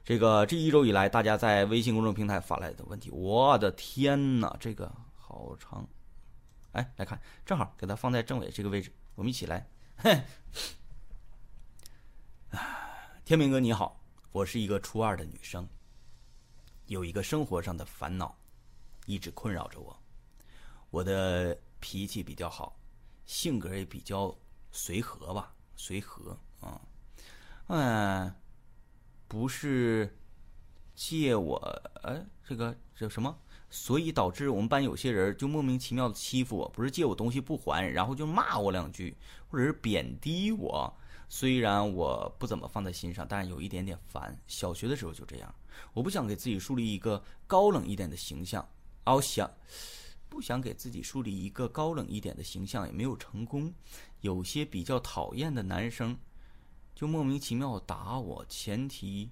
[0.04, 5.88] 这个这一周以来，大家在微信公众平台发来的问题，我的天哪，这个好长！
[6.72, 9.68] 哎，来看，正好给它放在政委这个位置，我们一起来。
[9.96, 10.22] 嘿
[13.24, 15.68] 天明哥你好，我是一个初二的女生，
[16.86, 18.36] 有一个生活上的烦恼，
[19.06, 20.02] 一直困扰着我。
[20.90, 22.78] 我的脾气比较好，
[23.24, 24.36] 性格也比较
[24.70, 26.80] 随和吧，随和啊，
[27.68, 28.34] 嗯。
[29.28, 30.14] 不是
[30.94, 31.56] 借我，
[32.02, 33.34] 哎，这个这什么
[33.74, 39.16] 所以导致我们班有些人就莫名其妙的欺负我，不是借我东西不还，然后就骂我两句，
[39.48, 40.94] 或者是贬低我。
[41.30, 44.38] 虽然我不怎么放在心上，但是有一点点烦。
[44.46, 45.54] 小学的时候就这样，
[45.94, 48.68] 我不想给自己树立一个高冷一点的形象，
[49.06, 49.50] 我想
[50.28, 53.72] 不想给自己树立一个高冷一点的形象，也没有成功。
[54.20, 56.14] 有些比较讨厌的男生
[56.94, 59.30] 就莫名其妙打我，前提。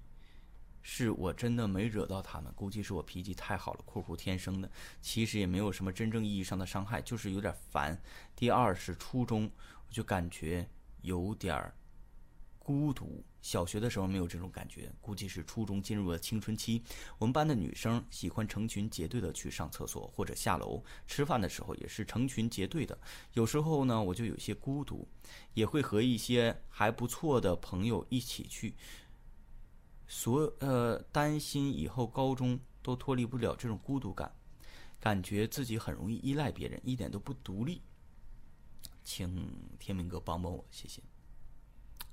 [0.81, 4.69] 是我真的没惹到他们，估计是我脾气太好了（括弧天生的）。
[5.01, 8.01] 其实也没有什么真正意义上的伤害，就是有点烦。
[8.35, 9.51] 第二是初中，
[9.87, 10.67] 我就感觉
[11.01, 11.71] 有点
[12.59, 13.23] 孤独。
[13.41, 16.83] 小学的时候没有这种感觉，估计是初中进入了青春期。
[17.17, 22.95] 我们班的女生喜欢成群结队的去上厕所或者下楼，吃饭的时候也是成群结队的。
[23.33, 25.07] 有时候呢，我就有些孤独，
[25.55, 28.75] 也会和一些还不错的朋友一起去。
[30.13, 34.29] 所呃，担心以后高中都脱离不了这种孤独感，
[34.99, 37.81] 感觉自己很容易依赖别人，一点都不独立。
[39.05, 41.01] 请天明哥帮帮我，谢谢。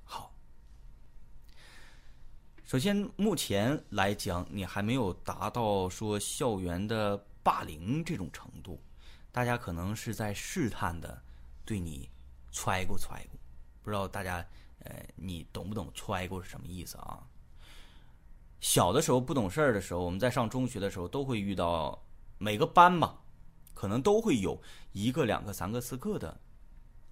[0.05, 0.33] 好，
[2.63, 8.81] 首先目前来讲，你还没有达到说校园的霸凌这种程度，
[9.29, 11.21] 大家可能是在试探的
[11.65, 12.09] 对你
[12.49, 13.37] 踹过踹过，
[13.83, 14.37] 不知道大家
[14.85, 17.27] 呃，你懂不懂踹过是什么意思啊？
[18.59, 22.05] 小的时候不懂事儿的时候，我们在上中学的时候都会遇到，
[22.37, 23.21] 每个班吧，
[23.73, 26.39] 可能都会有一个、两个、三个、四个的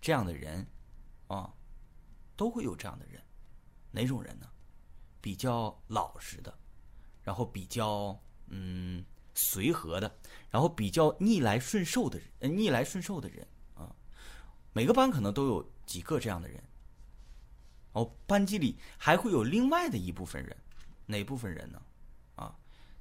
[0.01, 0.67] 这样的人，
[1.27, 1.53] 啊，
[2.35, 3.21] 都会有这样的人。
[3.91, 4.47] 哪种人呢？
[5.21, 6.53] 比较老实的，
[7.23, 13.93] 然后比较嗯随和的，然后比较逆来顺受的人，逆来顺受的人啊。
[14.73, 16.63] 每个班可能都有几个这样的人。
[17.93, 20.55] 哦，班级里还会有另外的一部分人。
[21.07, 21.81] 哪部分人呢？
[22.35, 22.55] 啊，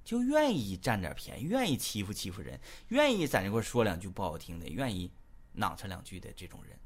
[0.05, 5.12] 就愿意占点便宜，愿意欺负欺负人，愿意在那块说两句不好听的，愿意
[5.53, 6.79] 囊他两句的这种人。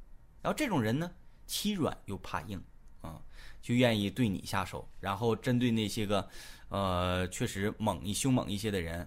[0.42, 1.12] 然后这种人呢，
[1.46, 2.60] 欺软又怕硬，
[3.02, 3.22] 啊，
[3.60, 4.88] 就愿意对你下手。
[4.98, 6.28] 然后针对那些个，
[6.70, 9.06] 呃，确实猛一凶猛一些的人，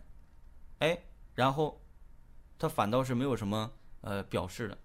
[0.80, 0.98] 哎，
[1.34, 1.84] 然后
[2.60, 4.78] 他反倒是没有什么呃表示的。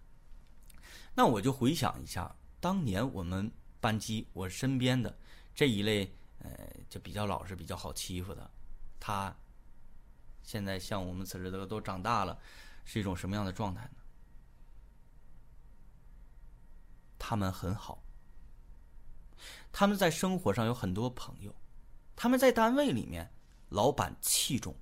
[1.14, 5.18] 那我就回想一下，当年我们班级我身边的
[5.54, 6.14] 这一类。
[6.38, 6.50] 呃，
[6.88, 8.50] 就比较老实、比较好欺负的，
[9.00, 9.36] 他
[10.42, 12.38] 现在像我们此时的都长大了，
[12.84, 13.96] 是一种什么样的状态呢？
[17.18, 18.02] 他们很好，
[19.72, 21.54] 他们在生活上有很多朋友，
[22.14, 23.32] 他们在单位里面
[23.68, 24.76] 老板器重，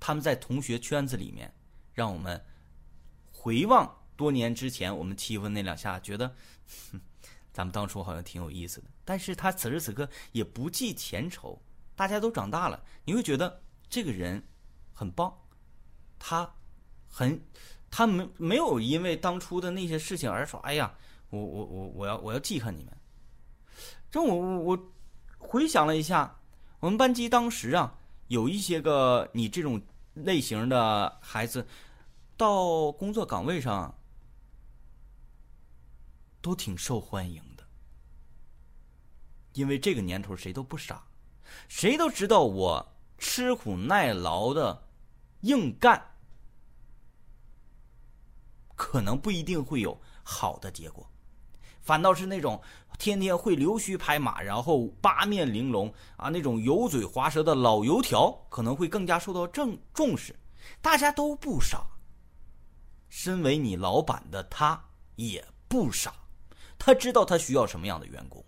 [0.00, 1.54] 他们在同学圈子里面，
[1.94, 2.44] 让我们
[3.32, 6.34] 回望多年之前我们欺负那两下，觉得。
[7.58, 11.60] 咱们当初好像挺有意思的，但是他此时此刻也不记前仇，
[11.96, 14.40] 大家都长大了，你会觉得这个人
[14.92, 15.36] 很棒，
[16.20, 16.48] 他
[17.08, 17.44] 很，
[17.90, 20.94] 他没没有因为当初的那些事情而说，哎呀，
[21.30, 22.96] 我我我我要我要记恨你们。
[24.08, 24.92] 这我我我
[25.38, 26.38] 回想了一下，
[26.78, 29.82] 我们班级当时啊，有一些个你这种
[30.14, 31.66] 类型的孩子，
[32.36, 33.92] 到工作岗位上。
[36.40, 37.42] 都挺受欢迎，
[39.58, 41.02] 因为这个年头谁都不傻，
[41.68, 44.86] 谁都知道我吃苦耐劳的
[45.40, 46.00] 硬干，
[48.76, 51.10] 可能不一定会有好的结果，
[51.80, 52.62] 反倒是那种
[53.00, 60.38] 天天会溜须拍马，然后八面玲珑啊那种油嘴滑舌的老油条，可能会更加受到正重视。
[60.80, 61.84] 大家都不傻，
[63.08, 64.80] 身为你老板的他
[65.16, 66.14] 也不傻。
[66.78, 68.44] 他知道他需要什么样的员工，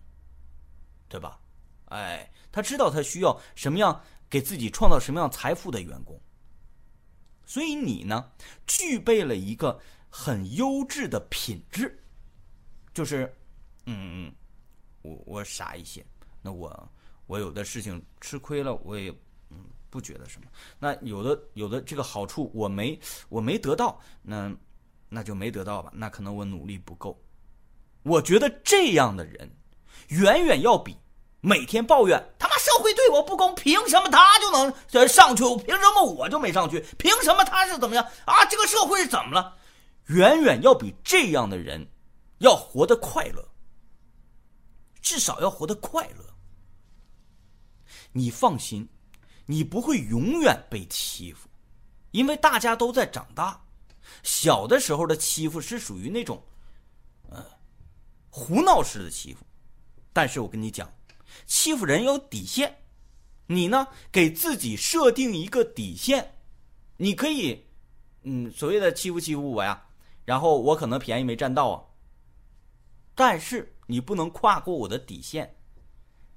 [1.10, 1.38] 对吧？
[1.86, 6.18] 哎，他知道他需要什么样给自己创造什么样财富的员工。
[7.44, 8.30] 所以你呢，
[8.64, 9.76] 具备了一个
[10.08, 12.00] 很优质的品质，
[12.94, 13.34] 就是，
[13.86, 14.32] 嗯，
[15.02, 16.06] 我我傻一些，
[16.40, 16.88] 那我
[17.26, 19.10] 我有的事情吃亏了，我也
[19.50, 20.46] 嗯不觉得什么。
[20.78, 22.96] 那有的有的这个好处我没
[23.28, 24.56] 我没得到，那
[25.08, 25.90] 那就没得到吧。
[25.92, 27.20] 那可能我努力不够。
[28.04, 29.50] 我觉得这样的人，
[30.08, 30.96] 远远要比
[31.40, 36.80] 每天抱怨他妈社会对我不公，凭什么他就能上去，凭什么我就没上去？
[36.98, 38.44] 凭什么他是怎么样啊？
[38.46, 39.56] 这个社会是怎么了？
[40.06, 41.86] 远远要比这样的人
[42.38, 43.48] 要活得快乐，
[45.00, 46.24] 至少要活得快乐。
[48.12, 48.88] 你放心，
[49.46, 51.48] 你不会永远被欺负，
[52.10, 53.60] 因为大家都在长大。
[54.22, 56.42] 小的时候的欺负是属于那种。
[58.32, 59.44] 胡闹式的欺负，
[60.12, 60.92] 但是我跟你讲，
[61.46, 62.78] 欺负人有底线，
[63.46, 66.34] 你呢给自己设定一个底线，
[66.96, 67.64] 你可以，
[68.22, 69.86] 嗯，所谓的欺负欺负我呀，
[70.24, 71.82] 然后我可能便宜没占到啊。
[73.14, 75.56] 但是你不能跨过我的底线。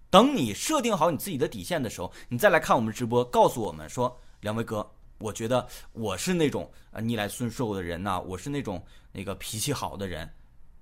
[0.09, 10.31] 等你设定好你自己的底线的时候，你再来看我们直播，告诉我们说，两位哥，我觉得我是那种啊逆来顺受的人呐，我是那种那个脾气好的人，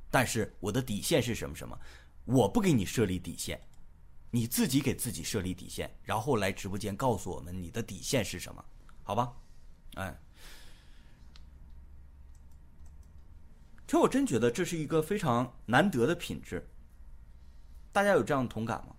[0.10, 1.80] 但是我的底线是什么什么？
[2.26, 3.62] 我不给你设立底线。
[4.34, 8.64] 你自己给自己设立底线，然后来直播间告诉我们你的底线是什么，
[9.04, 9.34] 好吧？
[9.96, 10.18] 哎，
[13.86, 16.66] 其实我真觉得这是一个非常难得的品质。
[17.92, 18.96] 大家有这样的同感吗？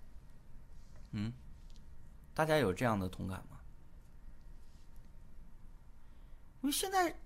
[1.13, 1.33] 嗯，
[2.35, 3.59] 大家有这样的同感吗？
[6.61, 7.19] 因为现在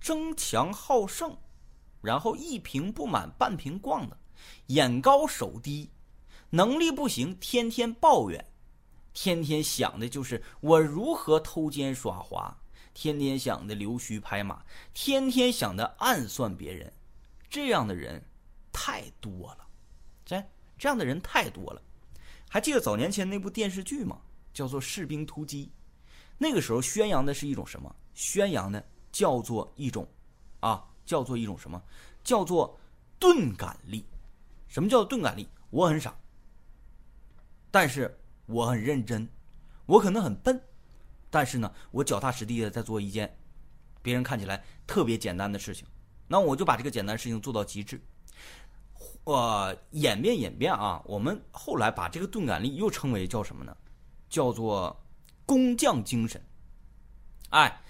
[0.00, 1.38] 争强好胜，
[2.02, 4.18] 然后一瓶不满半瓶逛的，
[4.66, 5.90] 眼高手低。
[6.50, 8.46] 能力不行，天天抱怨，
[9.12, 12.56] 天天想的就是我如何偷奸耍滑，
[12.94, 16.90] 天天想的溜须拍马，天天想的暗算别人，
[17.50, 18.24] 这样的人
[18.72, 19.66] 太多了，
[20.24, 20.42] 这
[20.78, 21.82] 这样的人太多了。
[22.48, 24.18] 还记得早年前那部电视剧吗？
[24.54, 25.66] 叫做《士兵突击》，
[26.38, 27.94] 那个时候宣扬的是一种什么？
[28.14, 30.08] 宣扬的叫做一种，
[30.60, 31.82] 啊，叫做一种什么？
[32.24, 32.80] 叫做
[33.18, 34.06] 钝感力。
[34.68, 35.48] 什么叫钝感力？
[35.70, 36.14] 我很傻。
[37.70, 39.28] 但是我很认真，
[39.86, 40.60] 我可能很笨，
[41.28, 43.36] 但是呢，我脚踏实地的在做一件
[44.00, 45.86] 别人看起来特别简单的事情，
[46.26, 48.00] 那我就把这个简单事情做到极致。
[49.24, 53.76] 呃，演变演变啊，我们后来把这个钝感力又称为叫什么呢？
[54.30, 54.98] 叫做
[55.44, 56.42] 工匠精神。
[57.50, 57.80] 哎，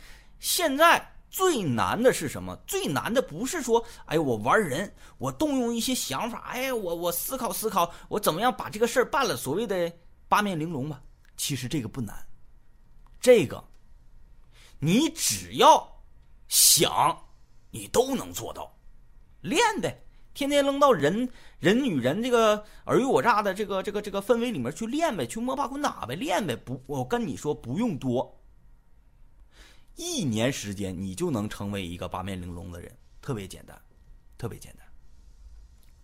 [0.41, 2.57] 现在最难的是什么？
[2.67, 9.37] 最难的不是说，哎，我玩人，我动用一些想法，哎，我我思考思考，我怎么样把这个事儿办了？
[9.37, 9.93] 所谓的
[10.29, 11.03] 八面玲珑吧，
[11.37, 12.17] 其实这个不难，
[13.21, 13.63] 这个
[14.79, 15.87] 你只要
[16.49, 17.19] 想，
[17.71, 18.75] 你都能做到，
[19.43, 28.38] 练呗，天天扔到人人与人这个尔虞我诈的这个这个这个氛围里面去练呗，去摸爬滚打呗，练呗，不，我跟你说不用多。
[29.99, 33.77] 一年时间，你就能成为一个八面玲珑的人，特别简单，
[34.39, 34.87] 特别简单。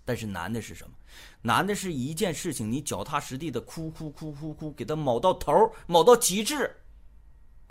[0.04, 0.96] 但是难的是什么？
[1.40, 6.74] 难的是一件事情，你脚踏实地的哭哭哭哭哭，给他卯到头，卯到极致，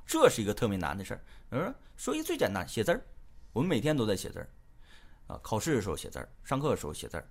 [0.06, 1.24] 这是一个特别难的事儿。
[1.52, 3.06] 嗯，说一最简单，写字儿，
[3.52, 4.48] 我们每天都在写字儿，
[5.28, 7.30] 啊，考试的时候写字儿，上课的时候写字儿，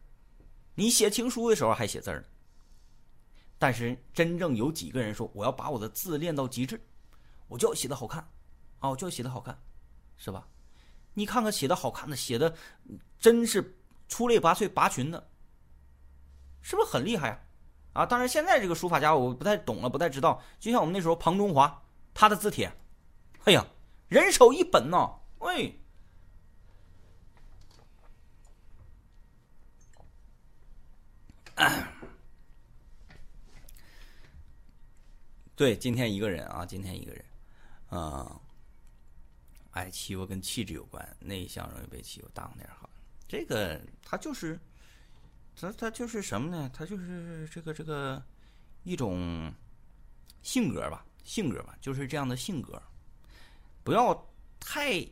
[0.74, 2.26] 你写情书的时候还写字儿呢。
[3.58, 6.78] 但是真正有几个人说，我要把我的字练到极致，
[7.48, 8.28] 我就要写的好看。
[8.82, 9.58] 哦，就写的好看，
[10.16, 10.46] 是吧？
[11.14, 12.56] 你看看写的好看的，写的
[13.18, 13.76] 真是
[14.08, 15.28] 出类拔萃拔群的，
[16.62, 17.28] 是不是很厉害
[17.92, 18.02] 啊？
[18.02, 20.42] 啊，当然现在这个书法家我不太懂了，不太知道。
[20.58, 21.82] 就像我们那时候庞中华，
[22.14, 22.72] 他的字帖，
[23.44, 23.66] 哎呀，
[24.08, 25.18] 人手一本呢。
[25.38, 25.78] 喂，
[35.54, 37.22] 对，今天一个人啊，今天一个人，
[37.90, 38.40] 啊。
[39.72, 42.88] 爱欺负跟气质有关，内向容易被欺负，大方点好。
[43.26, 44.58] 这个他就是，
[45.56, 46.70] 他他就是什么呢？
[46.72, 48.22] 他就是这个这个
[48.84, 49.52] 一种
[50.42, 52.80] 性格吧，性格吧，就是这样的性格。
[53.82, 54.14] 不要
[54.60, 55.02] 太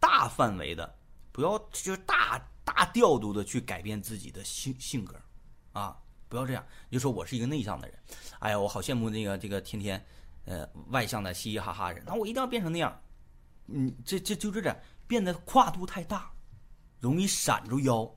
[0.00, 0.98] 大范围的，
[1.32, 5.18] 不要就大大调度的去改变自己的性性格
[5.72, 5.96] 啊！
[6.28, 7.96] 不要这样，你就说我是一个内向的人，
[8.40, 10.04] 哎呀，我好羡慕那个这个天天
[10.46, 13.00] 呃外向的嘻嘻哈哈人，那我一定要变成那样。
[13.66, 16.32] 嗯，这这就这点变得跨度太大，
[17.00, 18.14] 容易闪着腰。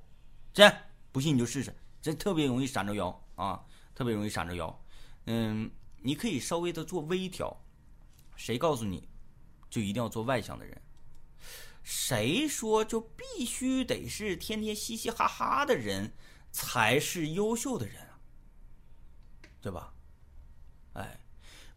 [0.54, 0.74] 这样
[1.12, 3.64] 不信你就试试，这特别容易闪着腰啊，
[3.96, 4.84] 特别容易闪着腰。
[5.26, 5.70] 嗯，
[6.02, 7.56] 你可以稍微的做微调。
[8.36, 9.10] 谁告诉你
[9.70, 10.82] 就一定要做外向的人？
[11.84, 16.14] 谁说就必须得是天天嘻嘻哈哈的人
[16.52, 18.20] 才是优秀的人啊？
[19.62, 19.94] 对吧？
[20.94, 21.19] 哎，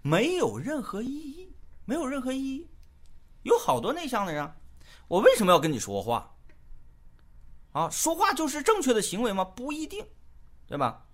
[0.03, 2.69] 没有任何意义，没有任何意义。
[3.43, 4.53] 有好多内向的人，
[5.09, 6.37] 我为什么要跟你说话？
[7.73, 9.45] 啊，说话就是正确的行为吗？
[9.45, 10.05] 不一定，
[10.67, 11.07] 对吧？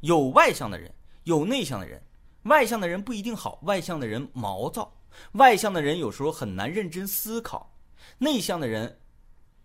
[0.00, 2.02] 有外向的人，有内向的人。
[2.44, 4.90] 外向的人不一定好，外向的人毛躁，
[5.32, 7.76] 外向的人有时候很难认真思考。
[8.16, 9.00] 内向的人，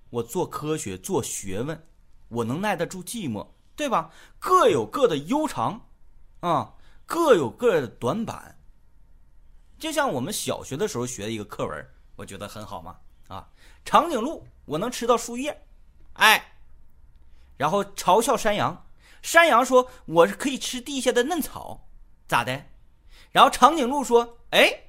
[0.09, 1.88] 我做科学做学问，
[2.28, 4.11] 我能耐得住寂寞，对吧？
[4.38, 5.89] 各有各的悠长，
[6.41, 6.74] 啊，
[7.05, 8.59] 各有各的短板。
[9.80, 11.89] 就像我们小学的时候学的一个课文。
[12.16, 12.97] 我觉得很好嘛，
[13.28, 13.47] 啊，
[13.84, 15.66] 长颈鹿我能吃到树叶，
[16.14, 16.53] 哎，
[17.57, 18.86] 然后嘲笑山羊，
[19.22, 21.88] 山羊说我是可以吃地下的嫩草，
[22.28, 22.66] 咋的？
[23.32, 24.84] 然后长颈鹿说：“哎，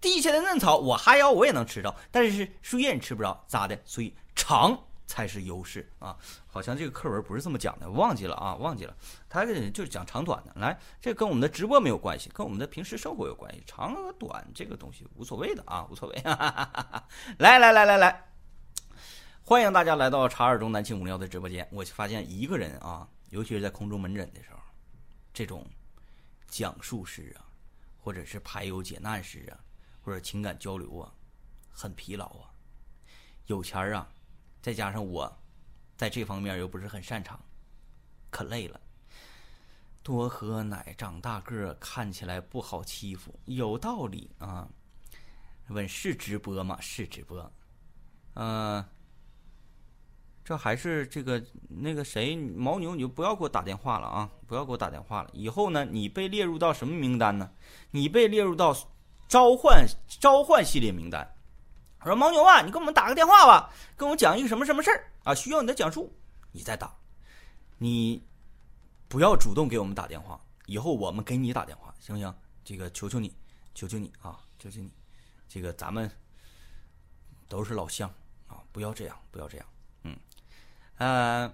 [0.00, 3.76] 地下的嫩草我哈腰我也能吃着，但是树叶你吃不着，咋的？
[3.84, 6.16] 所以长才是优势啊！
[6.46, 8.96] 好像这个课文不是这么讲的，忘记了啊，忘记了。
[9.28, 10.52] 他这就是讲长短的。
[10.54, 13.60] 来，这跟我们的直播没有关系，跟我们的平时生活有关系。
[13.66, 16.22] 长和短这个东西无所谓的啊，无所谓。
[17.38, 18.30] 来来来来来，
[19.42, 21.68] 欢迎大家来到茶尔中南庆五幺的直播间。
[21.72, 24.60] 我发现一个人啊，尤其是在空中门诊的时候，
[25.34, 25.66] 这种
[26.46, 27.50] 讲述式啊。
[28.02, 29.58] 或者是排忧解难师啊，
[30.00, 31.12] 或者情感交流啊，
[31.70, 32.48] 很疲劳啊。
[33.44, 34.08] 有钱啊，
[34.60, 35.40] 再加上我，
[35.96, 37.38] 在这方面又不是很擅长，
[38.30, 38.80] 可累了。
[40.02, 44.68] 多喝奶长大个，看起来不好欺负，有道理啊。
[45.68, 46.78] 问是直播吗？
[46.80, 47.52] 是直播。
[48.34, 48.84] 嗯。
[50.42, 54.28] 这还是这个那个谁牦牛，你就不要给我打电话了啊！
[54.48, 55.30] 不要给我打电话了。
[55.32, 57.52] 以后呢，你被列入到什么名单呢？
[57.92, 58.76] 你被列入到
[59.28, 61.36] 召唤召唤系列名单。
[62.02, 65.34] 我说牦牛啊，你给我们打个电话吧，跟我讲一个什么什么事儿啊？
[65.34, 66.10] 需要你的讲述，
[66.50, 66.94] 你再打。
[67.76, 68.22] 你
[69.06, 72.34] 不要主动给我们打电话，以后我们给你打电话，行不行？
[72.64, 73.34] 这个求求你，
[73.74, 74.90] 求求你啊，求求你，
[75.48, 76.10] 这个咱们
[77.48, 78.08] 都是老乡
[78.48, 79.66] 啊，不要这样，不要这样。
[80.04, 80.16] 嗯，
[80.96, 81.52] 呃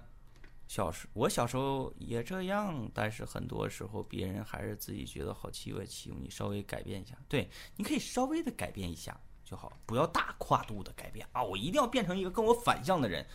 [0.67, 9.17] 小时我小时候也这样，但是很多时候别人还是自己觉得好欺负欺负你，稍微改变一下，对，你可以稍微的改变一下
[9.49, 11.41] 就好，不要大跨度的改变啊！
[11.41, 13.25] 我一定要变成一个跟我反向的人，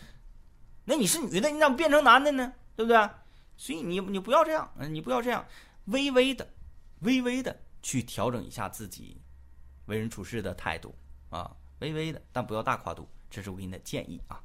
[0.85, 2.53] 那你是女的，你怎么变成男的呢？
[2.75, 3.09] 对不对？
[3.57, 5.43] 所以你你不要这样，你不要这样，
[5.85, 6.47] 微微的、
[6.99, 9.19] 微微的去调整一下自己
[9.87, 10.93] 为人处事的态度
[11.31, 14.39] 啊，微微的，但不要大跨度，这是我给你的建议啊。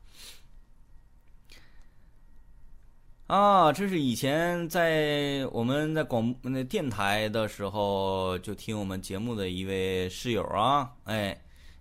[3.27, 11.39] 啊，这是以前在我们在广那电台的时候就听我们节目的一位室友啊，哎，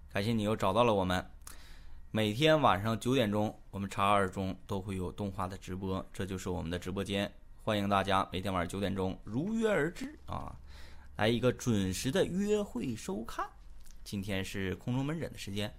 [0.09, 1.23] 感谢你又找到了我们。
[2.11, 7.31] 每天晚上九点钟，我们茶二中都会有动画的直播，这就是我们的直播间，
[7.63, 10.55] 欢迎大家每天晚上九点钟如约而至啊，
[11.17, 13.45] 来一个准时的约会收看。
[14.03, 15.71] 今天是空中门诊的时间，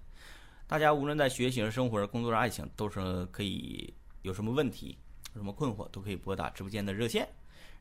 [0.67, 4.97] 大家无论在学习、生活、工作、爱情，都是可以有什么问题。
[5.35, 7.27] 有什么困惑都可以拨打直播间的热线，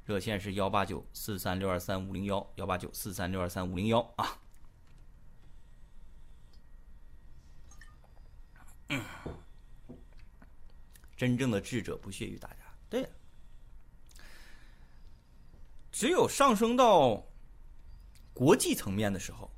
[0.05, 4.39] 热线是幺八九四三六二三五零幺幺八九四三六二三五零幺啊。
[11.17, 12.57] 真正的智者不屑于打架，
[12.89, 13.09] 对。
[15.91, 17.27] 只有上升到
[18.33, 19.51] 国际层面的时候，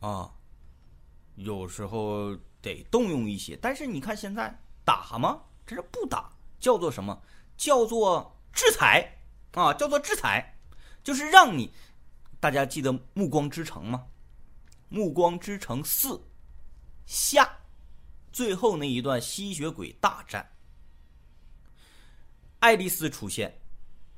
[0.00, 0.30] 啊，
[1.36, 3.56] 有时候得动用一些。
[3.56, 4.54] 但是你看现在
[4.84, 5.42] 打吗？
[5.66, 6.30] 这是不打。
[6.58, 7.22] 叫做什么？
[7.56, 9.18] 叫做制裁
[9.52, 9.72] 啊！
[9.72, 10.58] 叫做制裁，
[11.02, 11.72] 就是让你
[12.38, 14.06] 大家记得《暮光之城》吗？
[14.90, 16.08] 《暮光之城四》
[17.06, 17.59] 下
[18.32, 20.56] 最后那一段吸血鬼大战，
[22.60, 23.60] 爱丽丝出现，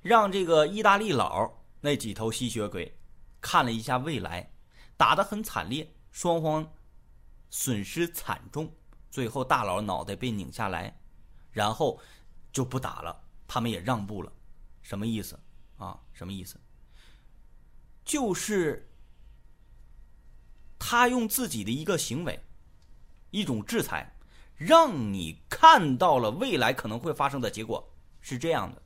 [0.01, 2.99] 让这个意大利佬那几头吸血鬼
[3.41, 4.53] 看了一下未来，
[4.97, 6.73] 打得很惨烈，双方
[7.51, 8.75] 损失惨重，
[9.11, 11.01] 最后大佬脑袋被拧下来，
[11.51, 12.01] 然后。
[12.53, 14.31] 就不打了，他们也让步了，
[14.83, 15.41] 什么意思
[15.79, 15.99] 啊？
[16.13, 16.61] 什么意思？
[18.05, 18.93] 就是
[20.79, 22.39] 他用自己的一个行为，
[23.33, 24.14] 一种制裁，
[24.55, 27.85] 让你看到了未来可能会发生的结果
[28.20, 28.80] 是这样的。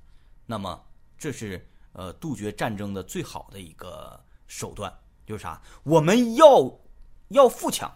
[0.46, 0.82] 那么，
[1.18, 4.90] 这是呃杜绝战争的最好的一个手段，
[5.26, 5.60] 就是啥？
[5.82, 6.80] 我们要
[7.28, 7.94] 要富强，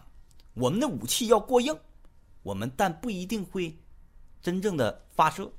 [0.53, 1.75] 我们的武器要过硬，
[2.43, 3.79] 我们但不一定会
[4.39, 5.51] 真正的发射。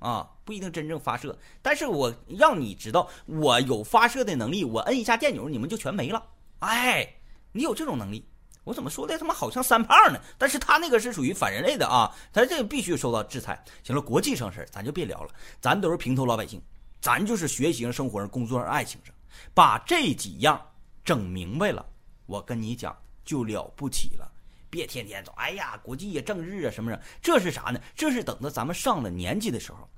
[0.00, 6.22] 啊，不一定真正发射，但是我让你知道我有发射的能力，我摁一下电钮，你们就全没了。
[6.58, 7.14] 哎，
[7.52, 8.28] 你有这种能力，
[8.64, 10.18] 我怎么说的他妈好像三胖呢？
[10.38, 13.62] 但是他那个是属于反人类的啊，他这个必须受到制裁。
[13.82, 16.60] 行了，国际上事咱就别聊了，咱都是平头老百姓，
[17.00, 19.14] 咱就是学习上、生活上、工作上、爱情上，
[19.52, 20.60] 把这几样
[21.04, 21.84] 整明白了，
[22.26, 24.30] 我跟你讲就了不起了。
[24.70, 27.78] 别天天走，哎呀，国际呀、政治啊什么的，这是啥呢？
[27.94, 29.88] 这是等到咱们上了年纪的时候，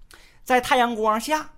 [0.45, 1.51] 在太阳光下，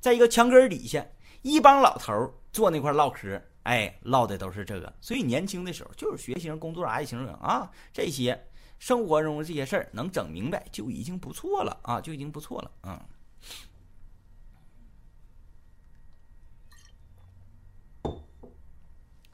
[0.00, 1.04] 在一个墙根底下，
[1.42, 4.92] 一帮老头坐那块唠嗑，哎，唠的都是这个。
[5.00, 8.48] 所以年轻的时候就是学习、工作上、爱情上啊，这些
[8.78, 12.70] 生活中这些事儿能整明白就已经不错了啊，就已经不错了。
[12.82, 13.00] 嗯，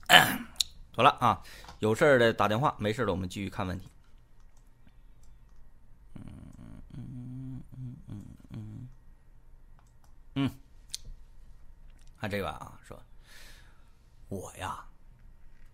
[0.94, 1.42] 好了啊。
[1.80, 3.88] 有事儿的打电话，没事的我们继续看问题。
[6.14, 6.22] 嗯
[6.92, 8.88] 嗯嗯嗯嗯
[10.34, 10.50] 嗯，
[12.20, 12.77] 看这个啊，
[14.28, 14.86] 我呀，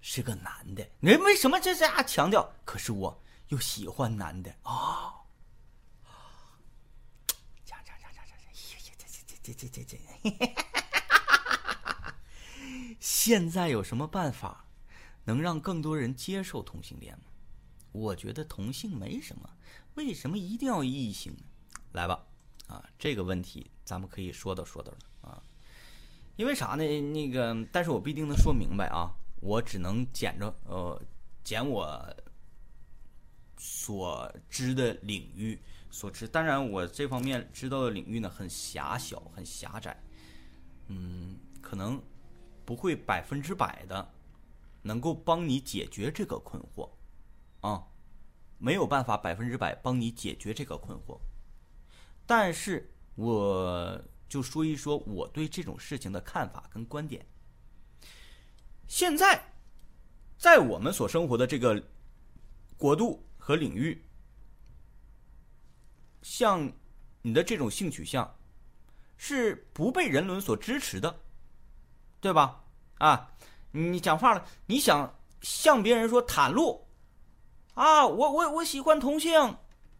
[0.01, 0.89] 是个男的。
[1.01, 2.53] 人为什么这这样强调？
[2.65, 5.15] 可是我又喜欢男的啊。
[7.65, 8.29] 这样这样这样这样
[9.43, 10.55] 这，这这这这这这。
[13.01, 14.67] 现在有什么办法
[15.25, 17.25] 能让更多人接受同性恋吗？
[17.93, 19.49] 我觉得同性没什么，
[19.95, 21.43] 为什么一定要异性呢？
[21.93, 22.27] 来吧，
[22.67, 24.99] 啊，这个问题咱们可以说道说道了。
[26.37, 26.83] 因为啥呢？
[27.13, 29.15] 那个，但是我不一定能说明白啊。
[29.41, 31.01] 我只能捡着呃，
[31.45, 32.17] 捡我
[33.57, 35.61] 所知的领域
[35.91, 36.27] 所知。
[36.27, 39.97] 当然，我这方面知道的领域呢，很狭小，很狭窄。
[40.89, 42.03] 嗯，可能
[42.65, 44.11] 不会百分之百的
[44.83, 46.91] 能够帮你解决这个困惑
[47.61, 47.87] 啊，
[48.59, 51.17] 没有办法百分之百帮你解决这个困惑。
[52.27, 54.03] 但是我。
[54.35, 57.25] 就说一说我对这种事情的看法跟观点。
[58.89, 59.41] 现在，
[60.37, 61.81] 在我们所生活的这个
[62.77, 64.05] 国度和领域，
[66.23, 66.69] 像
[67.23, 68.29] 你的这种性取向
[69.17, 71.21] 是不被人伦所支持的，
[72.21, 72.65] 对吧？
[72.99, 73.31] 啊，
[73.71, 76.89] 你讲话了，你想向别人说袒露
[77.75, 78.05] 啊？
[78.05, 79.33] 我我我喜欢同性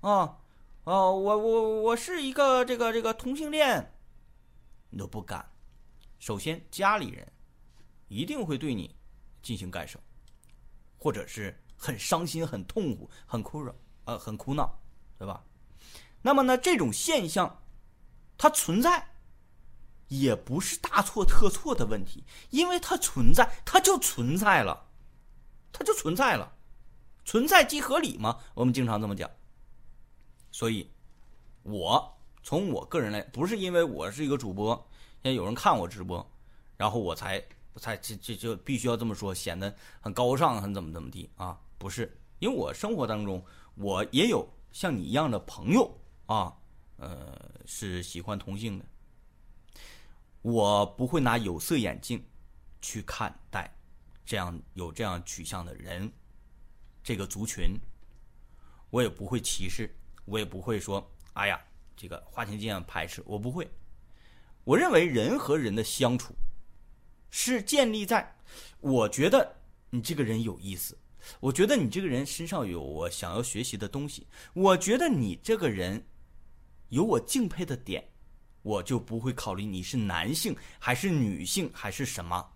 [0.01, 0.41] 啊，
[0.83, 3.93] 哦，我我我是一个这个这个同性恋。
[4.95, 5.45] 你都不敢，
[6.21, 7.33] 首先家里人
[8.07, 8.95] 一定会对你
[9.43, 9.99] 进行干涉，
[10.97, 13.75] 或者是很伤心、很痛苦、很哭扰，
[14.05, 14.81] 呃，很苦恼，
[15.19, 15.45] 对吧？
[16.23, 17.65] 那么呢，这种现象
[18.39, 19.09] 它存在，
[20.07, 24.93] 也不是大错特错的问题，因为它存在，它就存在了，
[25.73, 26.57] 它就存在了，
[27.25, 29.29] 存在即合理嘛，我们经常这么讲。
[30.53, 30.89] 所以，
[31.65, 32.14] 我。
[32.45, 34.77] 从我个人来，不是因为我是一个主播，
[35.23, 36.31] 现在有人看我直播，
[36.77, 37.43] 然后我才
[37.77, 41.59] 才这这就必须要这么说，显得很高尚，很怎么怎么地啊？
[41.79, 43.43] 不是，因为我生活当中
[43.77, 45.91] 我也有像你一样的朋友
[46.27, 46.55] 啊，
[46.99, 47.35] 呃，
[47.65, 48.85] 是喜欢同性的，
[50.43, 52.23] 我不会拿有色眼镜
[52.83, 53.75] 去看待
[54.27, 56.13] 这样有这样取向的人，
[57.03, 57.81] 这个族群，
[58.91, 61.59] 我也不会歧视，我也不会说，哎呀。
[61.97, 63.71] 这个花钱见排斥我不会，
[64.65, 66.35] 我认为人和人的相处
[67.31, 68.37] 是建立在
[68.81, 69.57] 我觉得
[69.91, 70.99] 你这个人有意思，
[71.41, 76.07] 我觉得你这个人身上有我想要学习的东西，我觉得你这个人
[76.89, 78.13] 有我敬佩的点，
[78.63, 82.53] 我就不会考虑你是男性还是女性还是什么，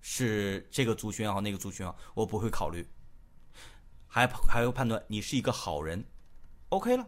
[0.00, 2.86] 是这个族群也好那个族群好，我不会考虑，
[4.06, 6.04] 还还要判断你是一个好人
[6.70, 7.06] ，OK 了。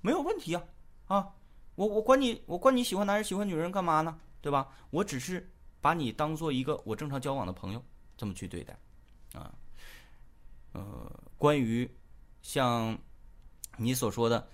[0.00, 0.62] 没有问题啊，
[1.06, 1.34] 啊，
[1.74, 4.18] 我我管你我管你喜欢男人喜欢女人干嘛呢？
[4.40, 4.68] 对吧？
[4.90, 7.84] 我只是把你当做一个我正常交往的朋友
[8.16, 8.78] 这么去对待，
[9.32, 9.52] 啊，
[10.72, 11.90] 呃，关于
[12.40, 12.96] 像
[13.76, 14.48] 你所说的，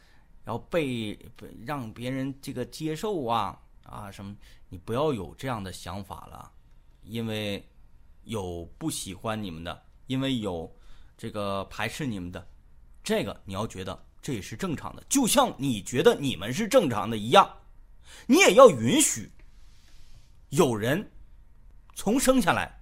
[0.46, 1.18] 要被
[1.66, 4.34] 让别人这个接受啊啊什么，
[4.70, 6.50] 你不要有这样的想法了，
[7.02, 7.62] 因为
[8.24, 10.74] 有不喜欢你们的，因为有
[11.18, 12.46] 这个排斥你们的，
[13.02, 14.02] 这个你要觉得。
[14.24, 17.58] 这也是正常的，就像你觉得你们是正常的一样，
[18.26, 19.30] 你也要允许
[20.48, 21.12] 有人
[21.94, 22.80] 从生下来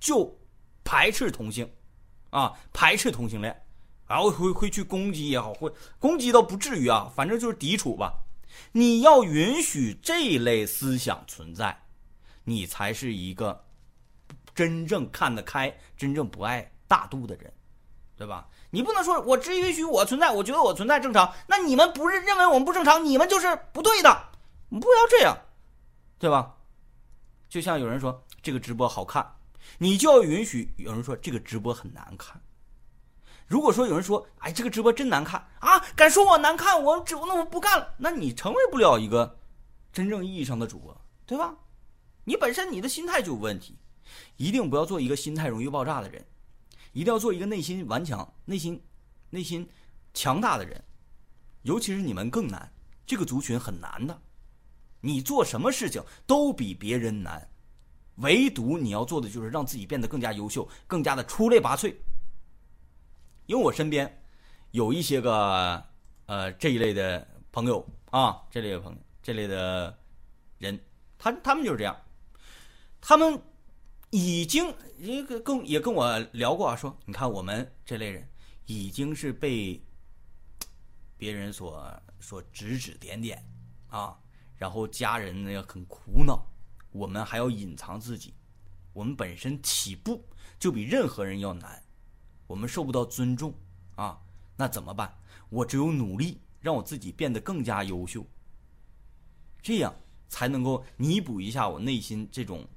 [0.00, 0.40] 就
[0.82, 1.70] 排斥同性，
[2.30, 3.54] 啊，排斥同性恋，
[4.06, 8.14] 然后会会去攻击也好，会攻击倒不至于啊，反正就是抵触吧。
[8.72, 11.84] 你要允许这类思想存在，
[12.44, 13.66] 你才是一个
[14.54, 17.52] 真正看得开、真正不爱大度的人，
[18.16, 18.48] 对吧？
[18.74, 21.30] 你不能说我只允许我存在，我觉得我存在正常。
[21.46, 24.28] 那你们不是认为我们不正常，你们就是不对的。
[24.70, 25.36] 不要这样，
[26.18, 26.56] 对吧？
[27.50, 29.34] 就像有人说这个直播好看，
[29.76, 32.40] 你就要允许有人说这个直播很难看。
[33.46, 37.94] 如果说有人说哎这个直播真难看啊，敢说我难看，我只那我不干了。
[37.98, 39.38] 那你成为不了一个
[39.92, 41.54] 真正意义上的主播，对吧？
[42.24, 43.76] 你本身你的心态就有问题，
[44.38, 46.24] 一定不要做一个心态容易爆炸的人。
[46.92, 48.82] 一定要做一个内心顽强、内心、
[49.30, 49.68] 内心
[50.12, 50.82] 强大的人，
[51.62, 52.70] 尤其是你们更难。
[53.06, 54.22] 这个族群很难的，
[55.00, 57.50] 你做什么事情都比别人难，
[58.16, 61.94] 唯独你要做的就是让自己变得更加优秀、更加的出类拔萃。
[63.46, 64.22] 因为我身边
[64.70, 65.82] 有一些个
[66.26, 69.98] 呃这一类的朋友啊，这类的朋友、这类的
[70.58, 70.78] 人，
[71.18, 71.96] 他他们就是这样，
[73.00, 73.42] 他们。
[74.12, 78.28] 已经一个跟也跟我聊过啊，说你看我们这类人
[78.66, 79.82] 已经是被
[81.16, 81.82] 别人所
[82.20, 83.42] 所指指点点
[83.88, 84.18] 啊，
[84.58, 86.44] 然后家人呢很苦恼，
[86.90, 88.34] 我们还要隐藏自己，
[88.92, 90.22] 我们本身起步
[90.58, 91.82] 就比任何人要难，
[92.46, 93.54] 我们受不到尊重
[93.94, 94.20] 啊，
[94.58, 95.16] 那怎么办？
[95.48, 98.26] 我只有努力，让我自己变得更加优秀，
[99.62, 99.94] 这样
[100.28, 102.68] 才能够弥补一下我内心这种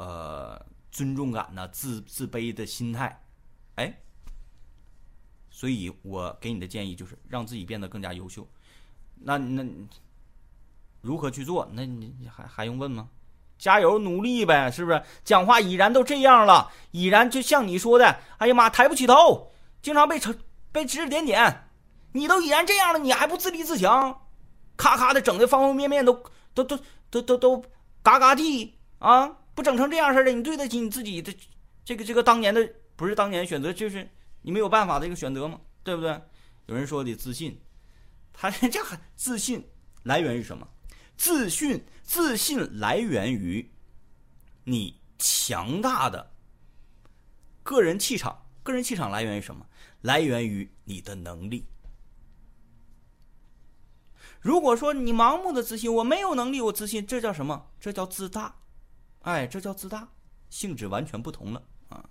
[0.00, 3.22] 呃尊重感呐、自自卑的心态，
[3.74, 3.94] 哎。
[5.50, 8.48] 所以我给你的建议就是让自己变得更加优秀。
[9.16, 9.62] 那那
[11.02, 11.68] 如何去做？
[11.72, 13.08] 那你还还用问吗？
[13.58, 15.02] 加油努力呗，是不是？
[15.22, 20.38] 讲话已然都这样了，已然就像你说的，哎呀妈，抬不起头，经常被指
[20.72, 21.68] 被指指点点。
[22.12, 24.18] 你都已然这样了，你还不自立自强？
[24.78, 26.14] 咔咔的整的方方面面都
[26.54, 26.78] 都都
[27.10, 27.64] 都都都
[28.02, 29.36] 嘎嘎地啊！
[29.60, 31.36] 不整成这样式的，你对得起你自己的
[31.84, 34.08] 这个这个当年的不是当年选择，就是。
[34.40, 35.60] 你没有办法的一个选择吗？
[35.84, 36.18] 对不对？
[36.64, 37.60] 有人说得自信，
[38.32, 39.68] 他这还自信
[40.04, 40.66] 来源于什么？
[41.14, 43.70] 自信自信来源于
[44.64, 46.32] 你强大的
[47.62, 48.46] 个人气场。
[48.62, 49.66] 个人气场来源于什么？
[50.00, 51.66] 来源于你的能力。
[54.40, 57.66] 如果说你盲目的自信，我没有能力，我自信，这叫什么？
[57.78, 58.56] 这叫自大。
[59.22, 60.08] 哎，这叫自大，
[60.48, 62.08] 性质完全不同了啊。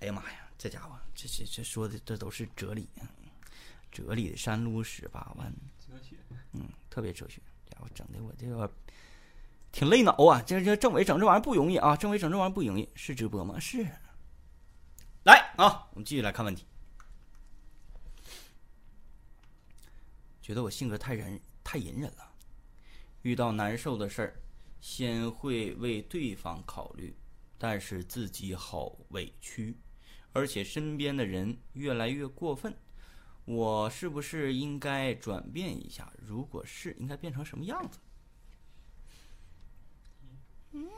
[0.00, 2.88] 哎呀妈呀，这家伙，这这这说的这都是哲理，
[3.92, 6.16] 哲理的山路十八弯，哲学，
[6.52, 8.72] 嗯，特别哲学，家伙整的我这个
[9.70, 10.42] 挺累脑啊！
[10.46, 11.94] 这这政委整这玩意儿不容易啊！
[11.94, 13.60] 政委整这玩意儿不容易，是直播吗？
[13.60, 13.86] 是。
[15.24, 16.64] 来啊，我们继续来看问题。
[20.40, 22.32] 觉得我性格太忍太隐忍了，
[23.22, 24.40] 遇到难受的事儿，
[24.80, 27.14] 先会为对方考虑，
[27.58, 29.76] 但是自己好委屈。
[30.32, 32.76] 而且身边的人越来越过分，
[33.44, 36.12] 我是不是应该转变一下？
[36.18, 37.98] 如果是，应该变成什么样子？
[40.70, 40.88] 嗯，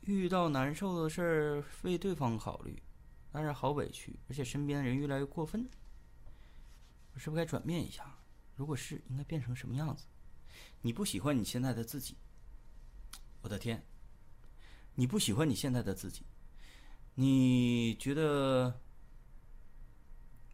[0.00, 2.82] 遇到难受的事儿为对方考虑，
[3.30, 5.70] 但是好委屈，而且身边的人越来越过分，
[7.14, 8.18] 我是不是该转变一下？
[8.56, 10.06] 如果是，应该变成什么样子？
[10.82, 12.16] 你不喜欢你现在的自己？
[13.42, 13.84] 我的天！
[14.94, 16.22] 你不喜欢你现在的自己，
[17.14, 18.80] 你觉得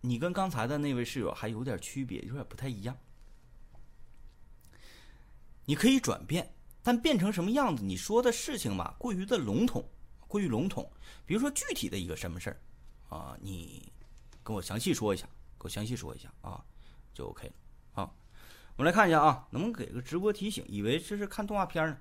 [0.02, 2.94] 你跟刚才的那位室友还有点区别，有点不太一样。
[5.64, 7.82] 你可以转变，但变成什么样子？
[7.82, 9.88] 你说的事情吧，过于的笼统，
[10.28, 10.92] 过于笼统。
[11.24, 12.60] 比如说具体的一个什么事儿
[13.08, 13.90] 啊，你
[14.42, 15.26] 跟我详细说一下，
[15.58, 16.62] 给我详细说一下啊，
[17.14, 17.54] 就 OK 了。
[18.76, 20.64] 我们来看一下啊，能不能给个直播提醒？
[20.68, 21.96] 以为这是看动画片呢。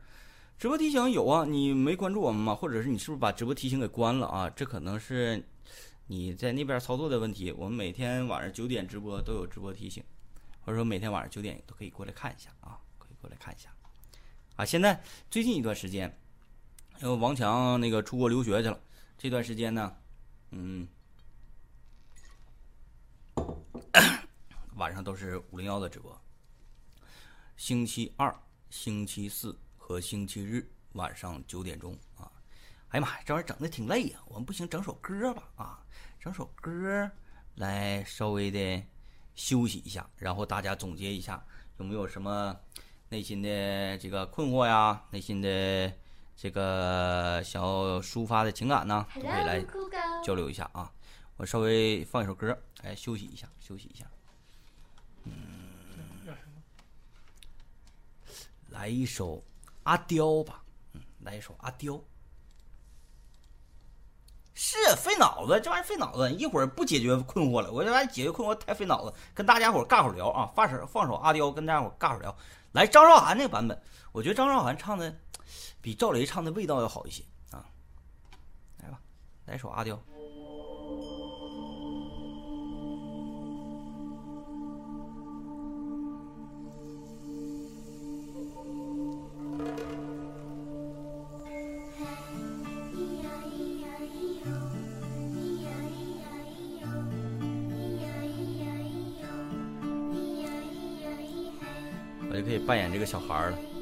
[0.58, 2.56] 直播提醒有啊，你没关注我们吗？
[2.56, 4.50] 或者是你是不是把直播提醒给关了啊？
[4.50, 5.44] 这可能是
[6.08, 7.52] 你在那边操作的问题。
[7.52, 10.04] 我们每天晚上九点直播都有直播提醒，
[10.62, 13.70] 或者说每天晚上九点都可以过来看一下啊，可以过来看一下。
[14.56, 15.00] 啊，现在
[15.30, 16.16] 最近一段时间，
[17.02, 18.80] 因为王强那个出国留学去了，
[19.18, 19.96] 这段时间呢，
[20.52, 20.88] 嗯，
[24.76, 26.20] 晚上都是五零幺的直播，
[27.66, 28.38] 星期二、
[28.70, 29.58] 星期四。
[29.78, 32.30] 和星期日晚上九点钟啊！
[32.90, 34.20] 哎呀妈呀，这玩意儿整的挺累呀！
[34.26, 35.86] 我们不行，整首歌吧啊，
[36.20, 37.10] 整首歌
[37.56, 38.84] 来稍微的
[39.34, 41.42] 休息一下，然后大家总结一下
[41.78, 42.54] 有没有什么
[43.08, 45.94] 内心的这个困惑呀，内心的
[46.36, 49.66] 这个想要抒发的情感呢，都可以来
[50.22, 50.92] 交流一下啊！
[51.38, 54.06] 我稍微放一首歌，哎休息一下，休息一下。
[55.24, 55.63] 嗯，
[58.74, 59.42] 来一首。
[59.84, 60.64] 阿刁吧，
[60.94, 62.02] 嗯，来一首阿刁。
[64.54, 67.70] 是费脑子，这玩意儿费脑子，一会儿不解决困惑了。
[67.70, 72.34] 我这玩意儿解决困惑太费脑子，跟大家伙尬会儿聊啊，放首放首阿刁，跟大家伙尬会儿聊。
[72.72, 73.78] 来张韶涵那个版本，
[74.14, 75.14] 我觉得张韶涵唱的
[75.82, 77.22] 比赵雷唱的味道要好一些
[77.52, 77.66] 啊。
[78.78, 79.02] 来吧，
[79.46, 80.02] 来首阿刁。
[102.74, 103.73] 扮演这个小孩儿了。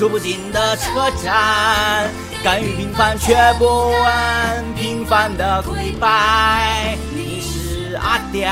[0.00, 2.10] 数不尽的车站，
[2.42, 6.96] 甘于平凡却不问平凡的跪拜。
[7.10, 8.50] 你是阿刁，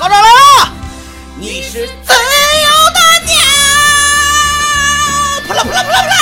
[0.00, 0.72] 高潮来了！
[1.38, 3.36] 你是自由的鸟，
[5.46, 6.21] 扑啦扑啦扑啦扑啦，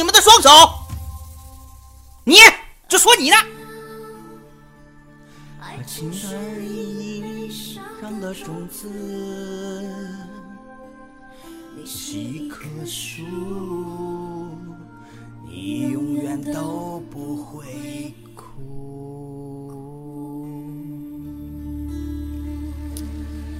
[0.00, 0.48] 你们的双手，
[2.24, 2.36] 你
[2.88, 3.36] 就说你呢。
[5.60, 6.16] 爱情的
[6.58, 8.88] 意上的种子，
[11.76, 13.26] 你是一棵树，
[15.46, 18.46] 你永远都不会哭。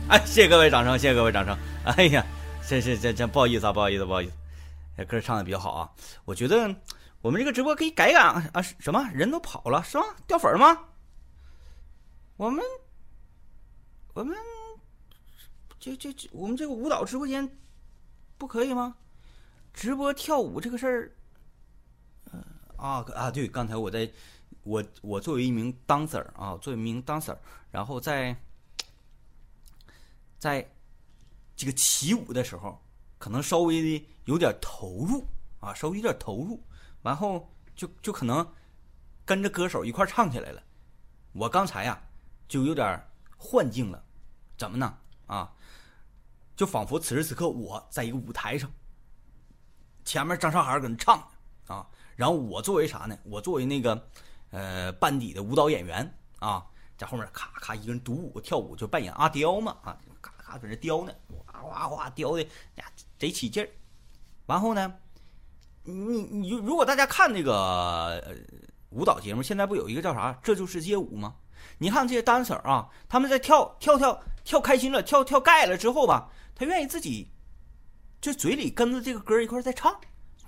[0.08, 1.54] 哎，谢谢各位掌声，谢谢各位掌声。
[1.84, 2.24] 哎呀，
[2.66, 4.32] 这这这这不好意思啊，不好意思，不好意思。
[5.00, 5.90] 这歌唱的比较好啊，
[6.26, 6.76] 我觉得
[7.22, 8.60] 我们这个直播可以改改啊！
[8.60, 10.04] 什么人都跑了是吧？
[10.26, 10.88] 掉粉吗？
[12.36, 12.62] 我们
[14.12, 14.36] 我们
[15.78, 17.58] 这这这我们这个舞蹈直播间
[18.36, 18.94] 不可以吗？
[19.72, 21.12] 直播跳舞这个事儿，
[22.32, 22.44] 嗯
[22.76, 24.10] 啊啊对，刚才我在
[24.64, 27.38] 我我作为一名 dancer 啊，作为一名 dancer，
[27.70, 28.36] 然后在
[30.38, 30.70] 在
[31.56, 32.78] 这个起舞的时候。
[33.20, 35.26] 可能稍微的有点投入
[35.60, 36.58] 啊，稍微有点投入，
[37.02, 38.54] 然后就就可能
[39.26, 40.62] 跟着歌手一块唱起来了。
[41.34, 42.02] 我刚才呀
[42.48, 43.06] 就有点
[43.36, 44.02] 幻境了，
[44.56, 44.98] 怎么呢？
[45.26, 45.52] 啊，
[46.56, 48.72] 就仿佛此时此刻我在一个舞台上，
[50.02, 51.22] 前面张韶涵搁那唱
[51.66, 53.18] 啊，然后我作为啥呢？
[53.24, 54.08] 我作为那个
[54.50, 56.66] 呃班底的舞蹈演员啊，
[56.96, 61.12] 在后面咔咔一个人独舞跳舞，就扮演阿刁嘛啊，咔咔搁那雕呢，
[61.46, 62.42] 哗哗哗雕的
[62.76, 62.90] 呀
[63.20, 63.68] 贼起劲儿。
[64.46, 64.92] 然后呢，
[65.84, 68.36] 你你如果大家看那个
[68.88, 71.36] 舞蹈节目，现在不有一个叫啥《这就是街舞》吗？
[71.78, 77.30] 你看这些 dancer 啊，他们在跳跳跳跳开心了，跳跳盖了之后吧，他愿意自己
[78.20, 80.00] 就嘴里跟着这个歌一块在唱，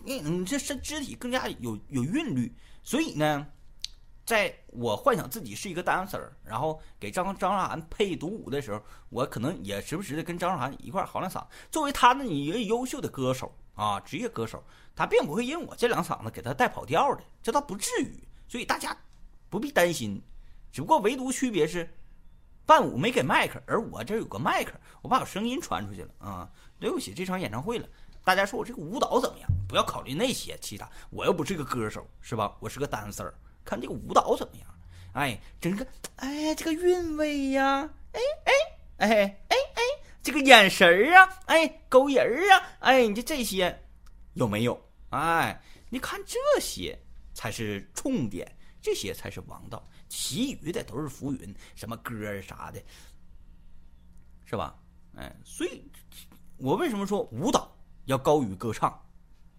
[0.04, 2.52] 你你这身肢体更加有有韵律，
[2.82, 3.46] 所以呢，
[4.24, 11.44] 在我幻想自己是一个 dancer，然后给张张韶涵配独舞的时候，我可能也时不时的跟张韶涵一块嚎两嗓。
[11.70, 14.62] 作为他的一个优秀的歌手啊，职业歌手，
[14.94, 18.96] 他并不会因为我这两嗓子给他带跑调的，这倒不至于，所以大家
[19.50, 20.22] 不必担心。
[20.70, 21.92] 只不过唯独区别是，
[22.64, 26.48] 伴舞没给麦克，而我这有个麦克，我把我声音传出去了啊！
[26.78, 27.88] 对不起，这场演唱会了，
[28.24, 29.50] 大家说我这个舞蹈怎么样？
[29.68, 32.56] 不要考虑那些其他，我又不是个歌手，是吧？
[32.60, 33.32] 我是个 dancer，
[33.64, 34.66] 看这个舞蹈怎么样？
[35.12, 35.86] 哎，整个
[36.16, 38.52] 哎这个韵味呀，哎哎
[38.96, 39.08] 哎
[39.48, 39.82] 哎哎，
[40.22, 43.82] 这个眼神儿啊，哎勾人儿啊，哎你这这些
[44.34, 44.88] 有没有？
[45.10, 46.98] 哎，你看这些
[47.34, 49.86] 才是重点，这些才是王道。
[50.08, 52.82] 其余的都是浮云，什么歌儿啥的，
[54.44, 54.74] 是吧？
[55.16, 55.84] 哎，所以，
[56.56, 58.98] 我为什么说舞蹈要高于歌唱？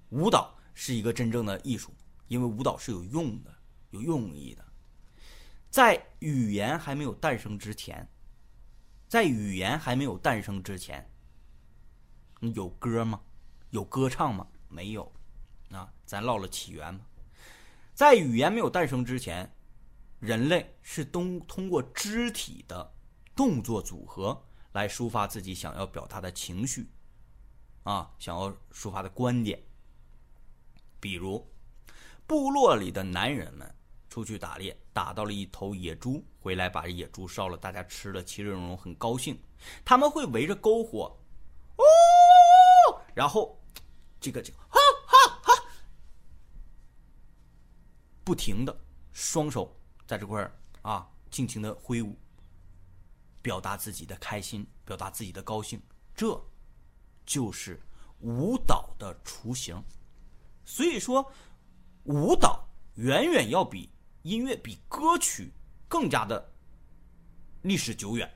[0.10, 1.92] 舞蹈是一个真正的艺术，
[2.28, 3.54] 因为舞蹈是有用的、
[3.94, 4.66] 有用意的。
[5.70, 8.06] 在语言还没有诞生之前，
[9.08, 11.10] 在语言还没有诞生之前，
[12.54, 13.22] 有歌吗？
[13.70, 14.46] 有歌唱吗？
[14.68, 15.10] 没有。
[15.72, 17.02] 啊，咱唠了起源嘛。
[17.94, 19.50] 在语言没有诞生之前。
[20.20, 22.94] 人类是通通过肢体的
[23.36, 24.42] 动作组合
[24.72, 26.88] 来抒发自己想要表达的情绪，
[27.84, 29.62] 啊，想要抒发的观点。
[31.02, 31.46] 比如，
[32.26, 33.76] 部落里的男人们
[34.14, 39.36] 出去打猎，打到了一头野猪，回来把野猪烧了，大家吃了，其乐融融，很高兴。
[39.84, 41.06] 他们会围着篝火，
[41.78, 41.84] 哦，
[43.16, 43.60] 然后
[44.22, 45.64] 这个这个，哈哈哈，
[48.24, 48.78] 不停的
[49.14, 49.76] 双手。
[50.06, 52.16] 在这块儿啊，尽情的挥舞，
[53.42, 55.82] 表达自己的开心，表达自己的高兴，
[56.14, 56.40] 这
[57.26, 57.82] 就是
[58.20, 59.84] 舞蹈的雏形。
[60.64, 61.28] 所以说，
[62.04, 63.90] 舞蹈远远要比
[64.24, 65.52] 音乐、比歌曲
[65.88, 66.52] 更加的
[67.62, 68.30] 历史久远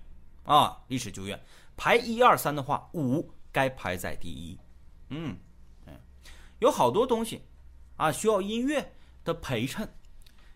[0.44, 0.82] 啊！
[0.88, 1.42] 历史久远，
[1.76, 4.58] 排一二三的话，舞该排在第一。
[5.10, 5.38] 嗯
[5.86, 5.94] 嗯，
[6.60, 7.42] 有好多东西
[7.96, 9.90] 啊，需要音乐的陪衬。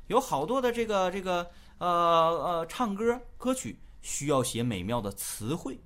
[0.07, 5.79] 有好多的这个这个呃呃唱歌歌曲需要写美妙的词汇，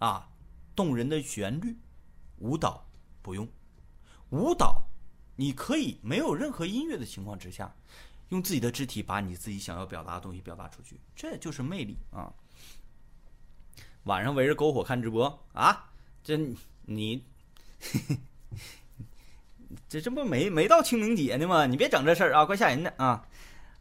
[0.00, 0.28] 啊，
[0.74, 1.78] 动人的旋律，
[2.38, 2.84] 舞蹈
[3.22, 3.48] 不用，
[4.30, 4.82] 舞蹈
[5.36, 7.72] 你可以没有任何音乐的情况之下，
[8.30, 12.32] 用自己的肢体把你自己想要表达的东西表达出去，这就是魅力啊！
[14.04, 15.90] 晚上围着篝火看直播啊，
[16.24, 16.36] 这
[16.86, 17.22] 你
[19.88, 21.66] 这这不没没到清明节呢吗？
[21.66, 23.26] 你别整这事儿啊，怪吓人的啊！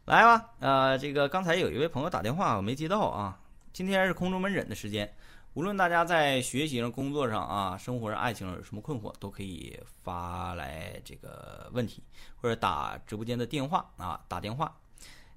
[0.06, 3.40] 来吧，呃，这个刚才有一位朋友打电话，我没接到啊。
[3.72, 5.14] 今天是空中门诊的时间，
[5.60, 12.02] 无论大家在学习上、工作上啊、生活上、爱情上有什么困惑，都可以发来这个问题，
[12.38, 14.74] 或者打直播间的电话啊，打电话，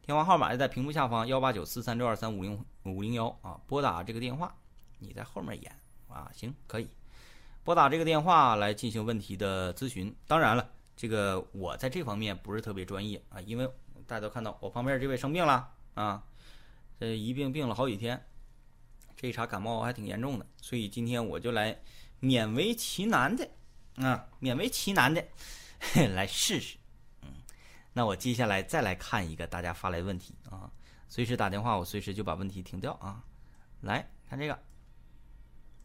[0.07, 4.55] 电话号码就在屏幕下方幺八九四三六二三五零五零幺啊，拨打这个电话，
[5.01, 5.77] 你在后面演
[6.09, 6.87] 啊，行，可以
[7.65, 10.15] 拨打这个电话来进行问题的咨询。
[10.29, 13.69] 当然了，这个我在这方面不是特别专业啊，因为。
[14.05, 16.23] 大家都看到我旁边这位生病了啊，
[16.99, 18.21] 这一病病了好几天，
[19.23, 21.81] 这一茬感冒还挺严重的，所以今天我就来
[22.21, 23.49] 勉为其难的
[23.95, 25.25] 啊，勉为其难的
[26.13, 26.77] 来试试。
[27.23, 27.29] 嗯，
[27.93, 30.69] 那我接下来再来看一个大家发来问题啊，
[31.09, 33.23] 随时打电话，我随时就把问题停掉啊。
[33.83, 34.59] 来看这个，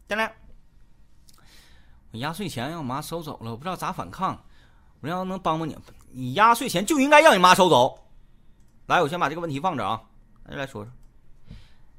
[0.08, 0.34] 进来，
[2.10, 4.44] 我压岁钱让我妈收走了，我不知道咋反抗，
[4.98, 5.78] 我要能帮帮你，
[6.10, 8.04] 你压岁钱就应该让你妈收走。
[8.86, 10.02] 来，我先把这个问题放着啊，
[10.42, 10.92] 大家来说说，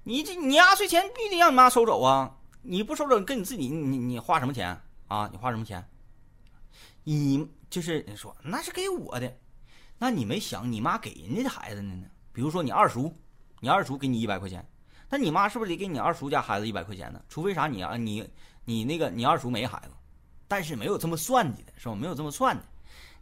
[0.10, 2.36] 你这你压岁钱必须让你妈收走啊！
[2.64, 4.76] 你不收走，跟你自己你你花什么钱
[5.08, 5.30] 啊？
[5.32, 5.88] 你花什么钱？
[7.04, 9.38] 你就是说那是给我的，
[10.00, 12.08] 那你没想你妈给人家的孩子的呢？
[12.34, 13.16] 比如说你二叔，
[13.60, 14.68] 你二叔给你一百块钱，
[15.12, 17.24] 那你妈是不是得给你二叔家孩子一百块钱呢？
[17.30, 18.28] 除非啥你啊你
[18.66, 19.92] 你那个你二叔没孩子，
[20.48, 21.94] 但是没有这么算计的是吧？
[21.94, 22.66] 没有这么算的，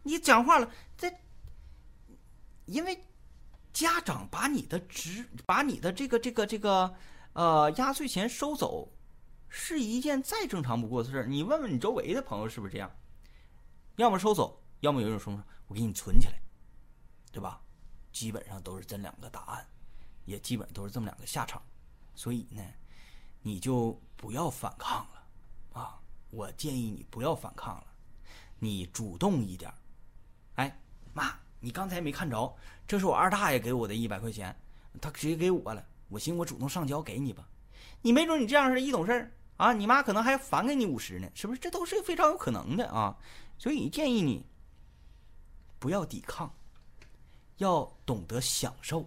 [0.02, 0.66] 你讲话了
[0.96, 1.12] 这，
[2.64, 2.98] 因为。
[3.78, 6.92] 家长把你的职，把你的这个这个这个，
[7.34, 8.92] 呃，压岁钱收走，
[9.48, 11.26] 是一件再正常不过的事儿。
[11.28, 12.90] 你问问你周围的朋友是不是这样？
[13.94, 16.42] 要么收走，要么有一种说，我给你存起来，
[17.30, 17.62] 对吧？
[18.10, 19.64] 基本上都是这两个答案，
[20.24, 21.62] 也基本都是这么两个下场。
[22.16, 22.60] 所以呢，
[23.42, 26.00] 你就不要反抗了啊！
[26.30, 27.86] 我建议你不要反抗了，
[28.58, 29.72] 你主动一点。
[30.56, 30.82] 哎，
[31.60, 32.56] 你刚才没看着，
[32.86, 34.54] 这是我二大爷给我的一百块钱，
[35.00, 35.84] 他直接给我了。
[36.08, 37.46] 我寻我主动上交给你吧，
[38.00, 41.58] 你没准你这样是一懂事啊，你妈可能还返给你五十呢，是不是？
[41.60, 43.16] 这都是非常有可能的啊。
[43.58, 44.42] 所以建议你
[45.78, 46.50] 不要抵抗，
[47.56, 49.02] 要懂得享受，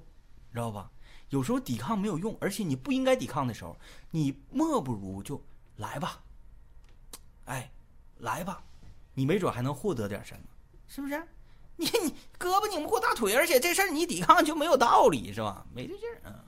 [0.52, 0.92] 知道吧？
[1.30, 3.76] 有时候抵抗没有用，而且你不应该抵抗的时候，
[4.12, 5.42] 你莫不如就
[5.78, 6.22] 来吧，
[7.46, 7.72] 哎，
[8.18, 8.62] 来吧，
[9.14, 10.44] 你没准还能获得点什么，
[10.88, 11.26] 是不是？
[11.82, 15.66] 你你胳膊拧不过大腿，而且这事儿你抵抗就没有道理，是吧？
[15.74, 16.46] 没这劲儿啊。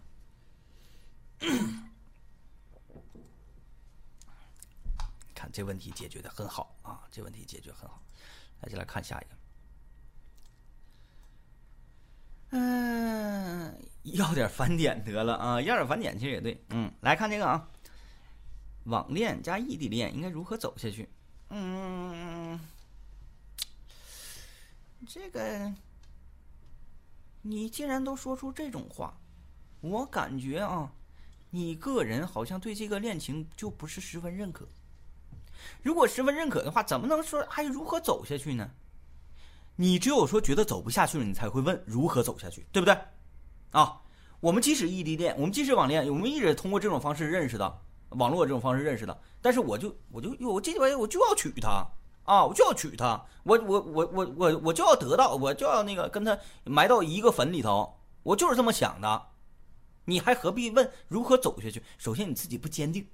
[5.34, 7.99] 看这问题解决的很好啊，这问题解决很好，
[8.61, 9.29] 大家来看下一个。
[12.51, 16.63] 嗯，要点返点得了啊，要点返点其实也对。
[16.69, 17.67] 嗯，来看这个啊，
[18.84, 21.09] 网恋加异地恋应该如何走下去？
[21.49, 22.59] 嗯，
[25.08, 25.74] 这个
[27.41, 29.18] 你既然都说出这种话，
[29.82, 30.91] 我感觉啊。
[31.56, 34.68] 你个人好像对这个恋情就不是十分认可。
[35.84, 38.72] 如果十分认可的话，怎么能说还如何走下去呢？
[39.76, 42.97] 你只有说觉得走不下去了，你才会问如何走下去，对不对？
[43.70, 44.01] 啊，
[44.39, 49.22] 我们即使异地恋，我们即使网恋，我们一直通过这种方式认识的，网络这种方式认识的。
[49.39, 51.86] 但是我就我就我这回我就要娶她
[52.24, 59.30] 啊，我就要娶她，我我我我我我就要得到，我就要那个跟她埋到一个坟里头，我就是这么想的。
[60.05, 61.82] 你还何必问如何走下去？
[61.97, 63.07] 首先你自己不坚定，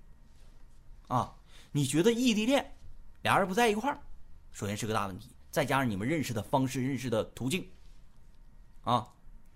[1.07, 1.35] 啊，
[1.71, 2.75] 你觉得异地恋，
[3.21, 4.01] 俩人不在一块儿，
[4.51, 5.29] 首先是个大问题。
[5.51, 7.67] 再加上你们认识的方式、认识的途径，
[8.83, 9.07] 啊，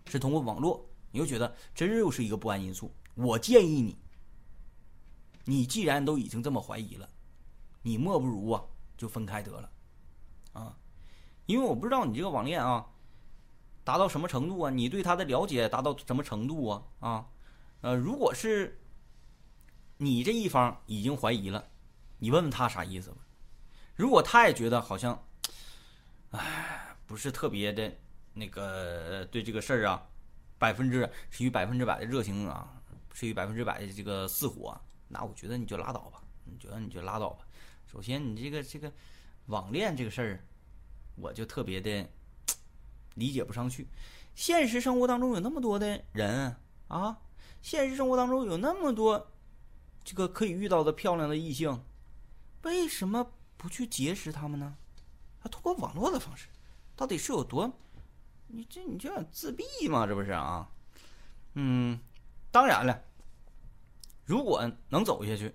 [0.07, 2.91] 是通过网络，你又觉得这又是一个不安因素。
[3.13, 3.97] 我建议你，
[5.45, 7.07] 你既然都已经这么怀疑了，
[7.83, 8.63] 你莫不如啊
[9.03, 9.69] 就分开得了，
[10.53, 10.77] 啊，
[11.45, 12.87] 因为我不知道你这个网恋啊。
[13.85, 14.71] 达到什么程度啊？
[14.71, 16.83] 你对他的了解达到什么程度啊？
[17.01, 17.27] 啊，
[17.81, 18.79] 呃，如果是
[19.97, 21.67] 你这一方已经怀疑了，
[22.19, 23.17] 你问问他啥意思吧。
[23.97, 25.21] 如果他也觉得好像，
[26.31, 27.93] 哎，不是特别的
[28.31, 30.07] 那个对这个事儿啊，
[30.57, 32.81] 百分之是与百分之百的热情啊，
[33.11, 34.79] 是与百分之百的这个似火，
[35.09, 36.21] 那我觉得你就拉倒吧。
[36.45, 37.45] 你觉得你就拉倒吧。
[37.85, 38.91] 首先，你这个这个
[39.47, 40.43] 网恋这个事儿，
[41.15, 42.07] 我就特别的。
[43.15, 43.87] 理解不上去，
[44.33, 46.55] 现实生活当中有那么多的人
[46.87, 47.21] 啊，
[47.61, 49.31] 现实生活当中有那么多
[50.03, 51.83] 这个可以遇到的漂亮的异性，
[52.63, 54.75] 为什么不去结识他们呢？
[55.39, 56.47] 他通过网络的方式，
[56.95, 57.71] 到底是有多？
[58.47, 60.07] 你这你这样自闭吗？
[60.07, 60.67] 这不是啊？
[61.53, 61.99] 嗯，
[62.49, 62.99] 当然了，
[64.25, 65.53] 如果能走下去，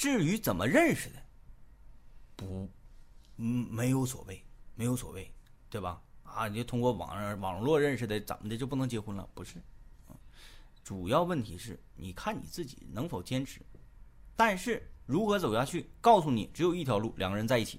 [0.00, 1.22] 至于怎么认识的，
[2.34, 2.66] 不，
[3.36, 4.42] 嗯，没有所谓，
[4.74, 5.30] 没有所谓，
[5.68, 6.00] 对吧？
[6.22, 9.28] 啊，你就通过网上网络认识的，怎么的就不能结婚了？
[9.34, 9.56] 不是，
[10.82, 13.60] 主要问题是你看你自己能否坚持。
[14.36, 15.90] 但是如何走下去？
[16.00, 17.78] 告诉你，只有一条路：两个人在一起。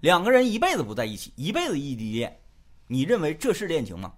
[0.00, 2.42] 两个人一辈子不在一起，一辈子异地恋，
[2.88, 4.12] 你认为这是恋情吗？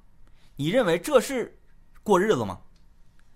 [0.57, 1.61] 你认为这是
[2.03, 2.62] 过日子吗？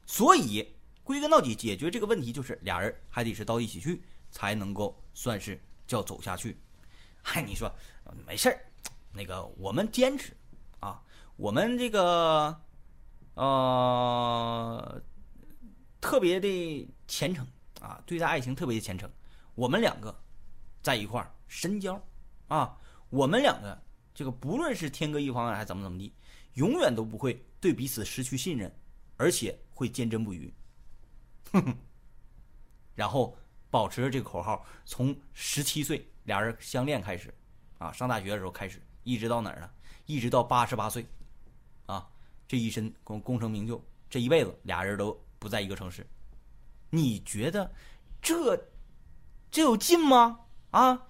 [0.07, 0.67] 所以
[1.09, 6.55] 归根到底，解决这个问题就是俩人还得是到一起去，才能够算是叫走下去。
[7.23, 7.75] 嗨，你说
[8.27, 8.61] 没事儿。
[9.11, 10.37] 那个，我们坚持，
[10.81, 11.03] 啊，
[11.37, 12.55] 我们这个，
[13.37, 15.03] 呃，
[15.99, 17.47] 特别的虔诚
[17.81, 19.11] 啊，对待爱情特别的虔诚。
[19.55, 20.15] 我们两个
[20.83, 21.99] 在一块儿深交，
[22.49, 22.77] 啊，
[23.09, 23.81] 我们两个
[24.15, 26.13] 这个不论是天各一方还是怎么怎么地，
[26.53, 28.71] 永远都不会对彼此失去信任，
[29.17, 30.53] 而且会坚贞不渝。
[31.53, 31.77] 哼哼，
[32.95, 33.37] 然后
[33.71, 37.33] 保持着这个口号，从十七岁俩人相恋开始，
[37.79, 38.83] 啊，上大学的时候开始。
[39.05, 39.71] 一直到哪儿呢？
[40.05, 41.07] 一直到八十八岁，
[41.87, 42.07] 啊，
[42.47, 46.07] 这一身功功成名就，这一辈子俩人都不在一个城市。
[46.91, 47.71] 你觉得
[48.21, 48.69] 这
[49.51, 50.41] 这有劲吗？
[50.71, 51.07] 啊，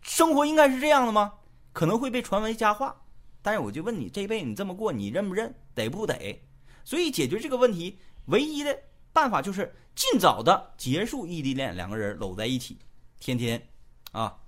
[0.00, 1.34] 生活应该是这样的吗？
[1.74, 3.02] 可能会被传为佳话，
[3.42, 5.54] 但是我就问你，这一辈子你这么过，你认不认？
[5.74, 6.42] 得不得？
[6.84, 8.82] 所以解决这个问题唯一的
[9.12, 12.78] 办法就是尽早的结束异地恋，两个人搂在一起，
[13.18, 13.68] 天天
[14.12, 14.38] 啊，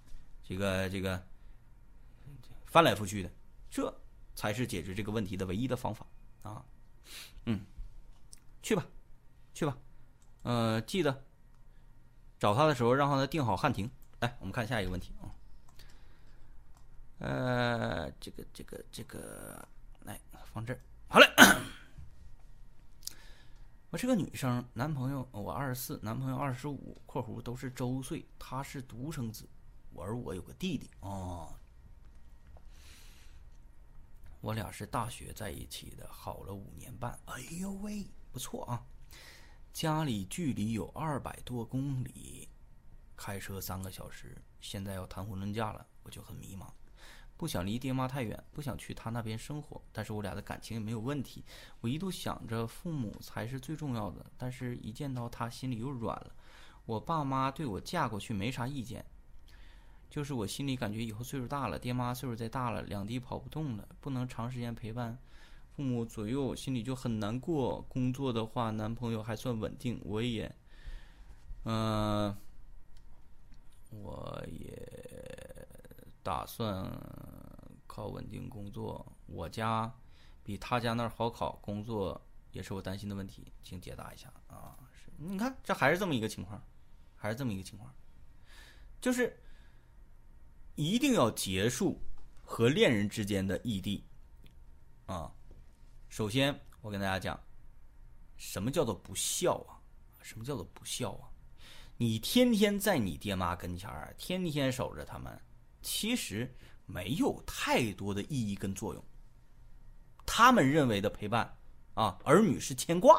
[0.42, 1.22] 这个这个。
[2.66, 3.30] 翻来覆去的，
[3.70, 4.00] 这
[4.34, 6.04] 才是解决这个问题的唯一的方法
[6.42, 6.60] 啊！
[7.46, 7.60] 嗯，
[8.64, 8.84] 去吧，
[9.54, 9.78] 去吧，
[10.42, 11.22] 呃，记得
[12.36, 13.88] 找他的时候让他定好汉庭。
[14.18, 15.30] 来，我们看下一个问题啊。
[17.20, 19.68] 呃，这个这个这个，
[20.00, 20.20] 来
[20.52, 20.80] 放这儿。
[21.06, 21.26] 好嘞。
[23.94, 29.48] 我是个女生，男朋友我二十四，男朋友二十五（括弧都是周岁），他是独生子，
[29.96, 31.54] 而我有个弟弟哦。
[34.40, 37.16] 我俩是大学在一起的，好了五年半。
[37.26, 38.84] 哎呦喂，不错啊！
[39.72, 42.48] 家里距离有二百多公里，
[43.16, 44.36] 开车三个小时。
[44.60, 46.66] 现在要谈婚论嫁了，我就很迷茫。
[47.36, 51.44] 不想离爹妈太远，不想去他那边生活，但是我俩的感情也没有问题。
[51.80, 56.32] 我一度想着父母才是最重要的，但是一见到他，心里又软了。
[56.86, 59.04] 我爸妈对我嫁过去没啥意见，
[60.08, 65.18] 就是我心里感觉以后岁数大了，爹妈岁数再大了，两地跑不动了，不能长时间陪伴
[65.74, 67.82] 父母左右，心里就很难过。
[67.88, 70.54] 工作的话，男朋友还算稳定，我也，
[71.64, 72.36] 嗯，
[73.90, 75.03] 我也
[76.24, 76.90] 打算。
[77.86, 79.92] 考稳定工作，我家
[80.42, 82.20] 比他家那儿好考，工作
[82.50, 84.76] 也是我担心的问题，请解答一下啊！
[84.92, 86.60] 是，你看这还是这么一个情况，
[87.14, 87.94] 还是这么一个情况，
[89.00, 89.38] 就是
[90.74, 92.00] 一定要结束
[92.42, 94.04] 和恋人之间的异地
[95.06, 95.32] 啊！
[96.08, 97.38] 首先，我跟大家讲，
[98.36, 99.78] 什么叫做不孝啊？
[100.20, 101.30] 什么叫做不孝啊？
[101.96, 105.40] 你天天在你爹妈跟前儿，天天守着他们，
[105.84, 106.56] 其实。
[106.86, 109.02] 没有太多的意义跟作用。
[110.26, 111.56] 他们认为的陪伴，
[111.94, 113.18] 啊，儿女是牵挂，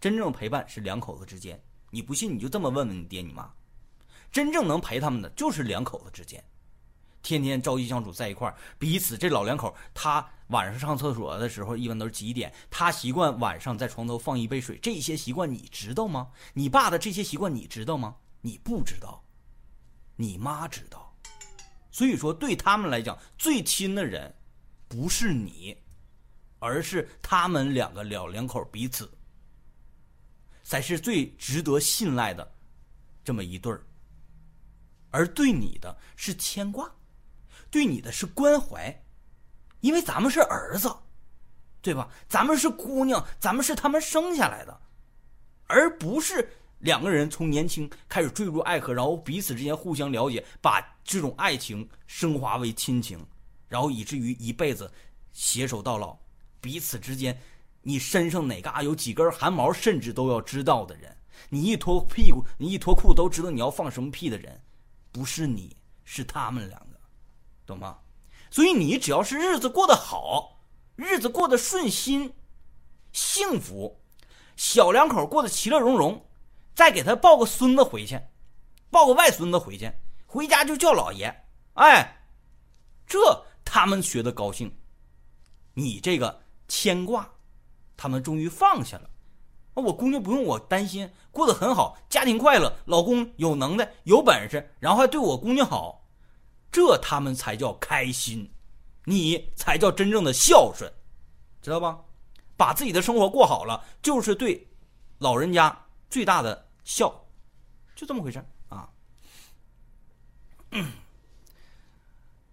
[0.00, 1.60] 真正陪伴是两口子之间。
[1.90, 3.52] 你不信，你就这么问问你爹你妈，
[4.30, 6.44] 真正能陪他们的就是两口子之间，
[7.20, 12.54] 天天朝夕相处在一块儿，彼此这老两口，他晚上上厕所的时候一般都是几点？
[12.70, 16.30] 他习惯晚上在床头放一杯水，这些习惯你知道吗？
[16.54, 18.18] 你爸的这些习惯你知道吗？
[18.42, 19.24] 你不知道，
[20.14, 21.07] 你妈知道。
[21.98, 24.32] 所以说，对他们来讲，最亲的人
[24.86, 25.76] 不是你，
[26.60, 29.10] 而是他们两个老两口彼此，
[30.62, 32.54] 才是最值得信赖的
[33.24, 33.82] 这么一对儿。
[35.10, 36.88] 而对你的是牵挂，
[37.68, 39.04] 对你的是关怀，
[39.80, 40.94] 因为咱们是儿子，
[41.82, 42.08] 对吧？
[42.28, 44.80] 咱们是姑娘，咱们是他们生下来的，
[45.66, 46.48] 而不是。
[46.80, 53.18] 两个人从年轻开始坠入爱河，然后彼此之间互相了解，把这种爱情升华为亲情，
[53.68, 54.90] 然后以至于一辈子
[55.32, 56.16] 携手到老。
[56.60, 57.40] 彼此之间，
[57.82, 61.16] 你身上哪嘎有几根汗毛，甚至都要知道的人，
[61.48, 64.60] 你一脱屁股，你一脱裤都知道你要放什么屁的人，
[65.10, 67.00] 不是你，是他们两个，
[67.66, 67.98] 懂吗？
[68.50, 70.60] 所以你只要是日子过得好，
[70.96, 72.34] 日子过得顺心、
[73.12, 74.00] 幸福，
[74.56, 76.27] 小两口过得其乐融融。
[76.78, 78.16] 再给他抱个孙子回去，
[78.88, 79.92] 抱个外孙子回去，
[80.26, 81.26] 回家就叫老爷。
[81.72, 82.22] 哎，
[83.04, 83.18] 这
[83.64, 84.72] 他们学的高兴。
[85.74, 87.28] 你这个牵挂，
[87.96, 89.10] 他们终于放下了。
[89.74, 96.06] 我姑娘不用我担心，过得很好，家庭快乐，老公有能耐有本事，然后还对我姑娘好，
[96.70, 98.48] 这他们才叫开心，
[99.02, 100.88] 你才叫真正的孝顺，
[101.60, 101.98] 知道吧？
[102.56, 104.64] 把自己的生活过好了，就是对
[105.18, 105.76] 老人家
[106.08, 106.67] 最大的。
[106.88, 107.14] 笑，
[107.94, 108.88] 就这么回事啊。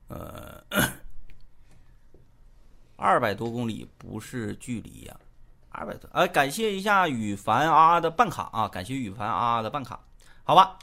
[0.10, 0.62] 呃，
[2.98, 5.18] 二百多公里不是距离呀，
[5.70, 6.10] 二百多。
[6.10, 10.04] 哎，感谢一下羽凡啊的办卡啊，感谢羽凡啊的办卡。
[10.44, 10.78] 好吧，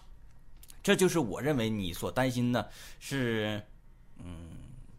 [0.82, 3.62] 这就是我认为你所担心的，是，
[4.16, 4.48] 嗯，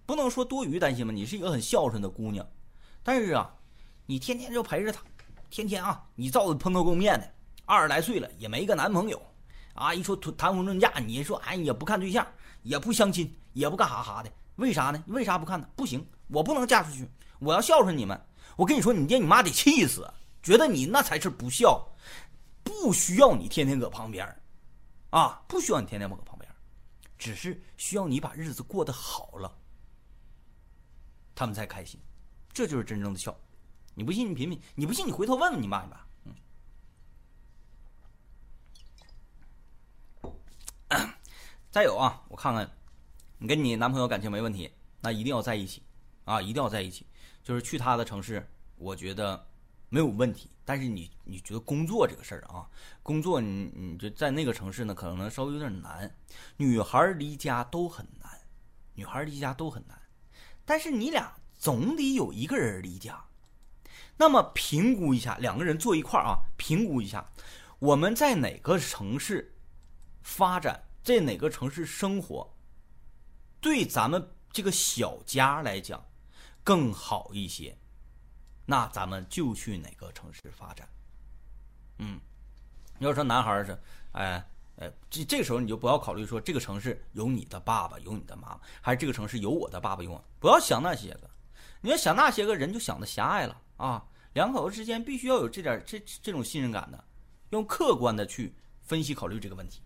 [0.06, 1.12] 不能说多余担心吧。
[1.12, 2.48] 你是一个很孝顺的姑娘，
[3.02, 3.56] 但是啊，
[4.06, 5.02] 你天天就陪着他，
[5.50, 7.34] 天天啊，你造的蓬头垢面的。
[7.74, 9.20] 二十来岁了也没个男朋友，
[9.74, 9.92] 啊！
[9.92, 12.26] 一说谈婚论嫁，你说哎也不看对象，
[12.62, 15.04] 也不相亲，也不干哈哈的，为啥呢？
[15.08, 15.68] 为啥不看呢？
[15.76, 17.10] 不行，我不能嫁出去，
[17.40, 18.28] 我要孝顺你们。
[18.58, 20.08] 我跟你说，你爹你妈得气死，
[20.44, 21.84] 觉得你那才是不孝，
[22.64, 24.24] 不需要你天天搁旁边，
[25.10, 26.48] 啊，不需要你天天搁旁边，
[27.18, 29.52] 只是需要你把日子过得好了，
[31.34, 32.00] 他们才开心，
[32.54, 33.36] 这就是真正的孝。
[33.96, 36.06] 你不信你品品，你不信你回头问问你妈你爸。
[41.74, 42.70] 再有啊，我看看，
[43.40, 44.72] 你跟你男朋友感情没问题，
[45.02, 45.82] 那一定要在一起，
[46.24, 47.08] 啊，一定要在一起。
[47.42, 49.48] 就是去他的城市，我觉得
[49.90, 50.52] 没有问题。
[50.64, 52.70] 但是你你觉得工作这个事儿啊，
[53.02, 56.16] 工作你你就在那个城市呢，可能稍微有点难。
[56.58, 58.30] 女孩离家都很难，
[58.94, 60.00] 女孩离家都很难。
[60.66, 63.20] 但是你俩总得有一个人离家。
[64.18, 67.32] 那么评估一下，两个人坐一块儿啊，评估一下，
[67.80, 69.56] 我们在哪个城市
[70.22, 70.83] 发展？
[71.04, 72.56] 在哪个城市生活，
[73.60, 76.04] 对咱们这个小家来讲
[76.64, 77.78] 更好一些，
[78.66, 80.88] 那咱们就去哪个城市发展。
[82.00, 82.20] 嗯，
[83.00, 83.78] 要说男孩是，
[84.14, 84.50] 哎。
[84.76, 91.30] 呃，这这个时候你就不要考虑说这个城市有你的爸爸，有你的妈妈，还是这个城市有我的爸爸，有我，不要想那些个。
[91.80, 94.04] 你要想那些个人，就想的狭隘了啊！
[94.34, 97.04] 两口子之间必须要有这点这这种信任感的，
[97.52, 99.83] 用客观的去分析考虑这个问题。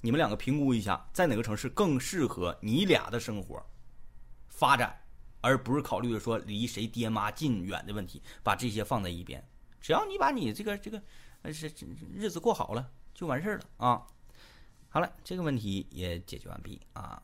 [0.00, 3.64] 你们两个评估一下，在哪个城市更适合你俩的生活
[4.48, 5.00] 发展，
[5.40, 9.46] 而不是考虑说离谁爹妈近远的问题，把这些放在一边。
[9.80, 11.02] 只要你把你这个这个
[11.42, 11.72] 呃是
[12.12, 12.90] 日子过好了。
[13.12, 14.06] 就完事儿了啊！
[14.88, 17.22] 好了，这个问题也解决完毕啊。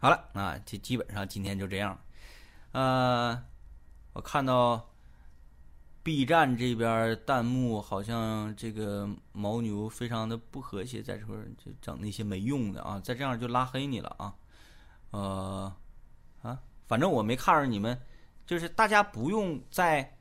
[0.00, 1.96] 好了啊，这基本上今天就这样。
[2.72, 3.40] 呃，
[4.14, 4.90] 我看到
[6.02, 14.34] B 站这边弹幕好像这个牦牛非常的不和谐，在这块就整那些没用的啊，再这样就拉黑你了啊。
[15.10, 15.76] 呃
[16.42, 18.00] 啊，反正我没看着你们，
[18.46, 20.18] 就是大家不用在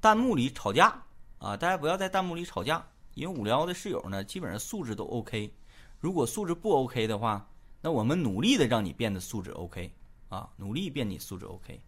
[0.00, 1.02] 弹幕里吵架。
[1.38, 2.84] 啊，大家不要在弹幕里吵架，
[3.14, 5.54] 因为五聊的室友呢，基本上素质都 OK。
[6.00, 7.48] 如果素质不 OK 的话，
[7.80, 9.94] 那我们努力的让你变得素质 OK，
[10.28, 11.80] 啊，努力变你素质 OK。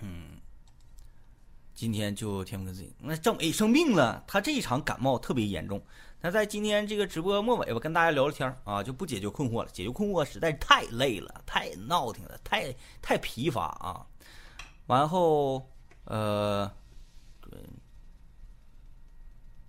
[0.00, 0.40] 嗯，
[1.74, 2.94] 今天就天不跟自己。
[2.98, 5.84] 那郑伟生病了，他这一场感冒特别严重。
[6.20, 9.68] 那在今天这个直播末尾吧，跟大家聊聊天啊，就不解决困惑了。
[9.70, 14.06] 解决困惑实在是太累了，太闹挺了，太太疲乏啊。
[14.86, 15.70] 完后，
[16.04, 16.70] 呃，
[17.40, 17.58] 对。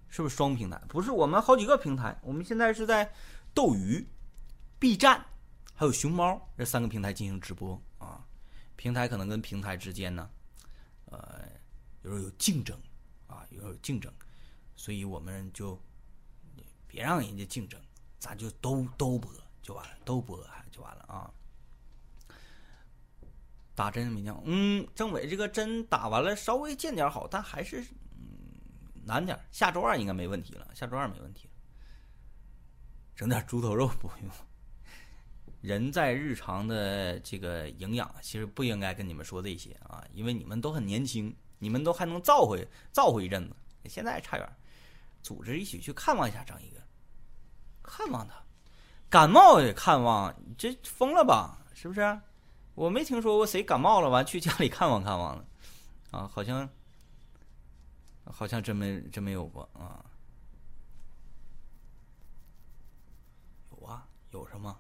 [0.08, 0.82] 是不是双平台？
[0.88, 2.18] 不是，我们好几个平台。
[2.24, 3.12] 我们现在是在
[3.54, 4.08] 斗鱼、
[4.80, 5.22] B 站，
[5.74, 8.26] 还有熊猫这三个平台进行直播啊。
[8.78, 10.30] 平台可能跟平台之间呢，
[11.12, 11.42] 呃，
[12.06, 12.80] 有时候有竞争
[13.26, 14.14] 啊，有时候有竞争，
[14.76, 15.82] 所以我们就
[16.86, 17.82] 别让人家竞争，
[18.20, 19.34] 咱就都都播
[19.64, 20.38] 就完了，都播
[20.72, 21.34] 就完了啊。
[23.74, 28.54] 打针没讲，嗯，政委这个针打完了，稍微见点好，但还是嗯。
[29.04, 30.70] 难点下周二应该没问题了。
[30.76, 31.50] 下周二没问题，
[33.16, 34.32] 整点猪头肉不用。
[35.62, 43.56] 人在日常的这个营养，其实不应该跟你们说这些啊，因为你们都很年轻，你们都还能造回造回一阵子。
[43.90, 44.58] 现在还差远，
[45.22, 46.78] 组织一起去看望一下张一哥，
[47.84, 48.36] 看望他，
[49.10, 51.66] 感冒也看望，这疯了吧？
[51.74, 52.20] 是不是？
[52.74, 55.46] 我没听说过谁感冒了完去家里看望看望的，
[56.12, 56.70] 啊，好像。
[58.28, 60.04] 好像真没真没有过啊，
[63.70, 64.76] 有啊，有什么？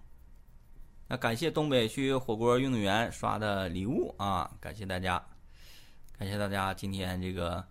[1.07, 5.23] 那感谢东北区火锅运动员刷的礼物啊，感谢大家，
[6.17, 7.65] 感谢大家今天这个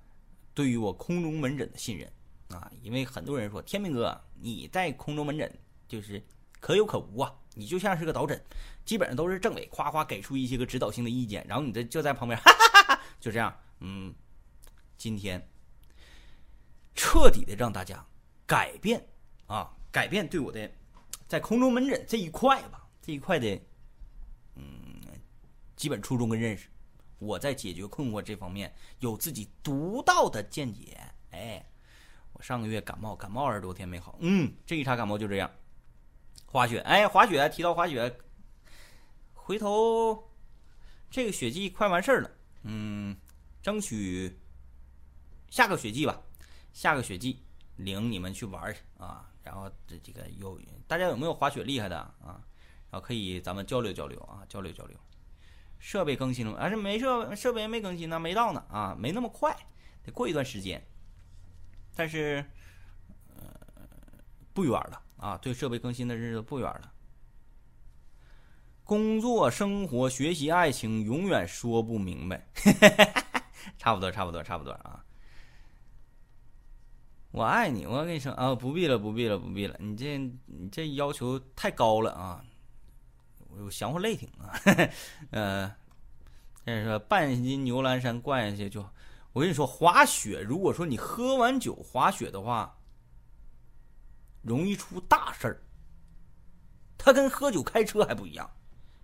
[0.52, 2.10] 对于我空中门诊的信任
[2.48, 5.50] 啊，因为很多人说天明哥你在空中门诊
[5.88, 6.22] 就是
[6.60, 8.42] 可有可无啊，你就像是个导诊，
[8.84, 14.14] 基本上都是政委夸夸给出一些个指导性的意见，然后你这就在旁边哈哈哈哈，就这样，嗯，
[14.96, 15.42] 今天。
[16.94, 18.06] 彻底的让大家
[18.46, 19.04] 改变
[19.46, 20.70] 啊，改变对我的
[21.26, 23.60] 在空中门诊这一块吧，这一块的
[24.54, 24.64] 嗯
[25.74, 26.68] 基本初衷跟认识。
[27.24, 31.00] 我在解决困惑这方面有自己独到的见解。
[31.30, 31.64] 哎，
[32.32, 34.16] 我上个月感冒，感冒二十多天没好。
[34.20, 35.50] 嗯，这一茬感冒就这样。
[36.46, 38.16] 滑雪，哎，滑雪提到滑雪，
[39.32, 40.30] 回头
[41.10, 42.30] 这个雪季快完事儿了，
[42.62, 43.16] 嗯，
[43.62, 44.38] 争取
[45.48, 46.20] 下个雪季吧。
[46.72, 47.40] 下个雪季
[47.76, 52.40] 领你们去玩去啊，然后这这个有大家有没有滑雪厉害的啊？
[52.90, 54.96] 然后可以咱们交流交流啊，交流交流。
[55.86, 56.58] 设备更新了吗？
[56.58, 58.18] 还是没设设备没更新呢？
[58.18, 59.54] 没到呢啊，没那么快，
[60.02, 60.82] 得过一段时间。
[61.94, 62.42] 但是
[63.36, 63.44] 呃
[64.54, 66.90] 不远了啊，对设备更新的日子不远了。
[68.82, 72.46] 工作、生活、学习、爱情，永远说不明白。
[73.76, 75.04] 差不多，差不多，差不多啊。
[77.30, 79.76] 我爱你，我跟你说啊，不必了，不必了，不必了。
[79.78, 80.16] 你这
[80.46, 82.42] 你这要求太高了啊！
[83.62, 84.54] 我降服雷霆啊，
[85.30, 85.74] 呃，
[86.64, 88.84] 但是说半斤牛栏山灌下去就，
[89.32, 92.78] 我跟你说，滑雪，如果说你喝完酒滑雪的话，
[94.42, 95.62] 容易出大事儿。
[96.96, 98.50] 它跟喝酒开车还不一样，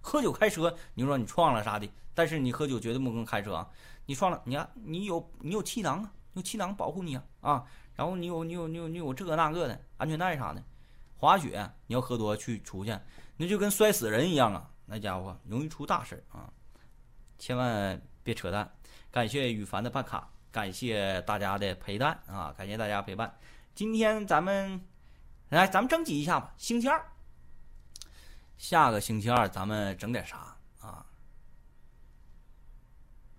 [0.01, 3.69] 喝酒开车，你说你撞了啥的，但是你喝酒绝对不能开车啊！
[4.07, 7.65] 你撞了，你啊，你有你有气囊啊，有气囊保护你啊啊！
[7.95, 10.63] 然后你有你有你有你有这个那个的安全带啥的，
[11.19, 12.99] 滑雪你要喝多去出去，
[13.41, 14.71] 那就跟摔死人一样啊！
[14.85, 16.53] 那家伙容易出大事啊！
[17.39, 18.71] 千万别扯淡。
[19.11, 22.53] 感谢羽凡的办卡，感谢大家的陪伴啊！
[22.59, 23.35] 感谢大家陪伴。
[23.75, 24.79] 今天咱们
[25.49, 26.53] 来，咱们征集一下吧。
[26.59, 27.03] 星期二，
[28.59, 31.07] 下个星期二咱们整点啥啊？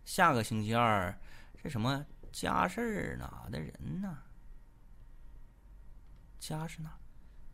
[0.04, 1.16] 下个星期二
[1.62, 4.18] 是什么家事儿哪的人呢？
[6.40, 6.90] 家是哪？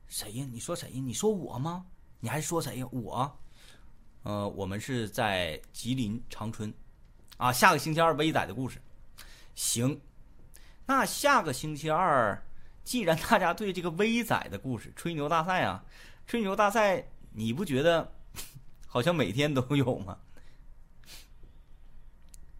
[0.07, 0.47] 谁呀？
[0.49, 1.01] 你说谁呀？
[1.03, 1.85] 你说我吗？
[2.19, 2.87] 你还说谁呀？
[2.91, 3.39] 我，
[4.23, 6.73] 呃，我们是在吉林长春，
[7.37, 8.81] 啊，下个星期二威仔的故事。
[9.55, 9.99] 行，
[10.85, 12.41] 那下个星期二，
[12.83, 15.83] 既然大家对这个威仔的故事吹牛大赛啊，
[16.25, 18.13] 吹牛大赛，你不觉得
[18.87, 20.17] 好像每天都有吗？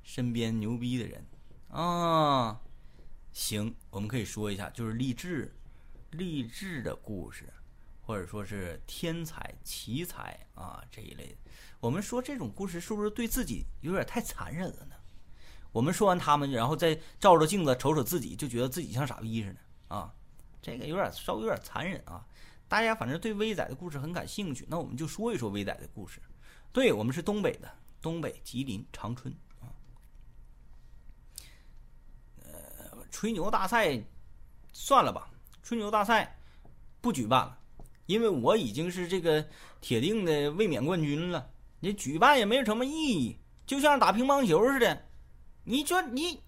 [0.04, 1.26] 身边牛逼的人
[1.70, 2.60] 啊，
[3.32, 5.54] 行，我们可以说一下，就是励志。
[6.12, 7.54] 励志的故事，
[8.08, 11.52] 或者说是天才奇才啊这一类的，
[11.82, 14.96] 我们说这种故事是不是对自己有点太残忍了呢？
[15.74, 19.60] 我们说完他们，然后再照着镜子瞅瞅自己，就觉得自己像傻逼似的
[19.94, 20.14] 啊，
[20.62, 22.26] 这个有点稍微有点残忍啊。
[22.70, 26.22] 大家反正对威仔的故事很感兴趣，那我们就说一说威仔的故事。
[26.72, 27.70] 对我们是东北的，
[28.02, 29.68] 东北吉林长春啊。
[32.42, 34.02] 呃，吹牛大赛
[34.72, 35.30] 算了吧。
[35.62, 36.40] 吹牛大赛
[37.02, 37.60] 不举办了，
[38.08, 39.46] 因为我已经是这个
[39.80, 41.50] 铁定的卫冕冠军了。
[41.80, 45.06] 你举办也没有什么意义，就像打乒乓球似的。
[45.64, 46.42] 你说你，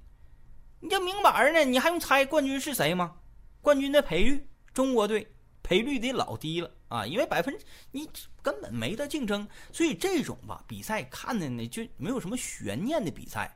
[0.79, 3.17] 你这明摆呢，你还用猜冠军是谁吗？
[3.61, 5.27] 冠军的赔率，中国队
[5.61, 7.55] 赔率得老低了啊，因为百分
[7.91, 8.09] 你
[8.41, 9.47] 根本没得竞争。
[9.71, 13.55] 所以这种吧比赛看的呢就没有什么悬念的比赛。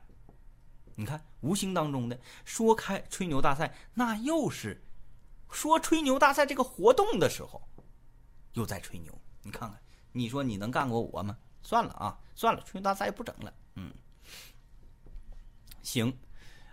[0.94, 4.80] 你看，无形当中的说开吹牛大赛，那又是。
[5.50, 7.62] 说吹牛大赛这个活动的时候，
[8.54, 9.16] 又在吹牛。
[9.42, 11.36] 你看看，你说你能干过我吗？
[11.62, 13.54] 算了啊，算了，吹牛大赛不整了。
[13.76, 13.92] 嗯，
[15.82, 16.14] 行，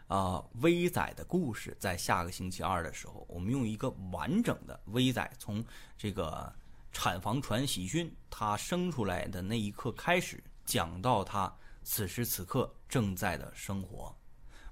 [0.08, 5.64] 啊，威仔的故事在下个星期二的时候，我们用一个完整的威仔从
[5.98, 6.54] 这个
[6.92, 11.54] 产房传喜讯，他生出来的那一刻开始，讲到他
[11.84, 14.14] 此时此刻正在的生活。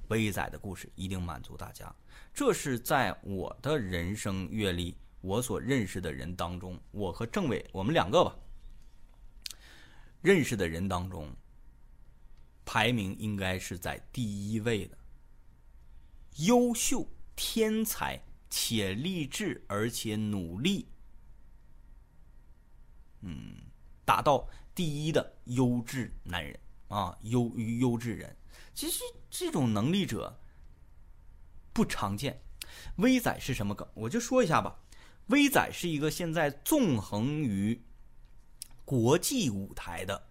[0.09, 1.93] 威仔的故事一定满足大家。
[2.33, 8.35] 这是在我的人生阅历，我所认识的人当中，我和政委我们两个吧，
[10.21, 11.29] 认识的人当中，
[12.65, 14.97] 排名应该是在第一位的。
[16.37, 20.87] 优秀、天才且励志，而且努力，
[23.21, 23.57] 嗯，
[24.05, 28.35] 达到第一的优质男人啊，优优质人。
[28.73, 30.39] 其实这种能力者。
[31.71, 32.41] 不常见，
[32.97, 33.87] 威仔是什么梗？
[33.93, 34.77] 我就说一下吧。
[35.29, 37.79] 威仔是一个现在纵横于
[38.83, 40.27] 国际舞台的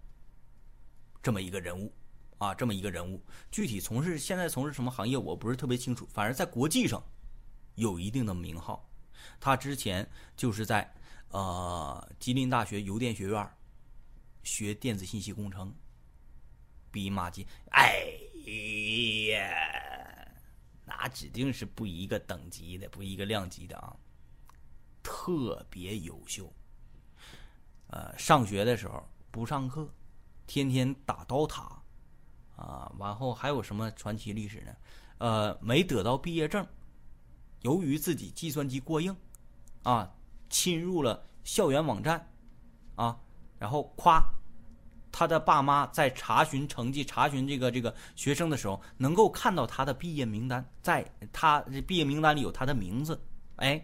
[1.23, 1.93] 这么一个人物
[2.37, 3.21] 啊，这么一个人物。
[3.49, 6.05] 具体从事现在从事什么行业，我不是特别清楚。
[6.11, 7.01] 反正在国际上
[7.75, 8.85] 有一定的名号。
[9.39, 10.93] 他之前就是在
[11.29, 13.49] 呃吉林大学邮电学院
[14.43, 15.73] 学电子信息工程，
[16.91, 17.47] 比马季。
[17.71, 18.03] 哎
[19.31, 20.27] 呀！
[20.85, 23.95] 那指定是不一个等级的，不一个量级的啊，
[25.03, 26.51] 特别优秀。
[27.87, 29.87] 呃，上学的时候不上课，
[30.45, 31.81] 天天打刀塔，
[32.55, 34.71] 啊，完后还有什么传奇历史呢？
[35.17, 36.65] 呃，没得到毕业证，
[37.61, 39.15] 由于自己计算机过硬，
[39.83, 40.11] 啊，
[40.49, 42.31] 侵入了校园网站，
[42.95, 43.19] 啊，
[43.57, 44.23] 然后夸。
[45.11, 51.03] 他的爸妈在查询成绩、查询这个这个学生的时候，能够看到他的毕业名单，在
[51.33, 53.19] 他毕业名单里有他的名字，
[53.55, 53.83] 哎，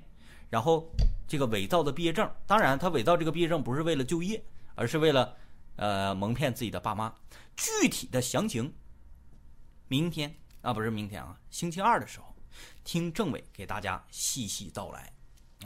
[0.55, 0.89] 然后
[1.27, 4.41] 这个伪造的毕业证，当然他伪造这个毕业证不是为了就业，
[4.73, 5.35] 而是为了
[5.75, 7.13] 呃蒙骗自己的爸妈。
[7.57, 8.73] 具体的详情，
[9.89, 12.33] 明天啊不是明天啊，星期二的时候，
[12.85, 15.11] 听政委给大家细细道来，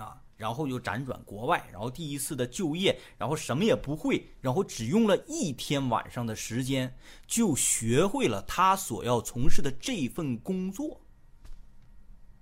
[0.03, 0.19] 啊。
[0.35, 6.91] 然后又辗转国外，然后第一次的就业，然后什么也不会，然后只用了一天晚上的时间
[7.27, 10.99] 就学会了他所要从事的这份工作。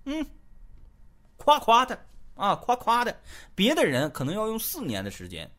[0.06, 0.26] 嗯，
[1.36, 2.06] 夸夸的
[2.38, 3.20] 啊，夸夸的。
[3.54, 5.50] 别的人可能要用四年的时间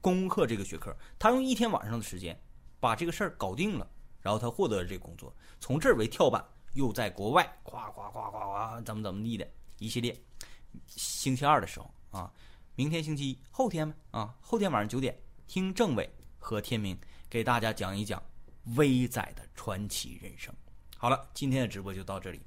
[0.00, 2.36] 攻克这个学科，他用一天晚上的时间
[2.80, 3.86] 把这个事儿搞定了，
[4.20, 9.46] 然后他获得了这个工作，从这儿为跳板，又在国外夸夸夸夸夸怎么怎么地的
[9.78, 10.18] 一系列。
[10.86, 12.32] 星期二的时候啊，
[12.74, 16.98] 明天星期一，后天呗啊，后天晚上九点，听政委和天明
[17.28, 18.20] 给大家讲一讲
[18.76, 20.52] 威仔的传奇人生。
[20.96, 22.40] 好了，今天的直播就到这里，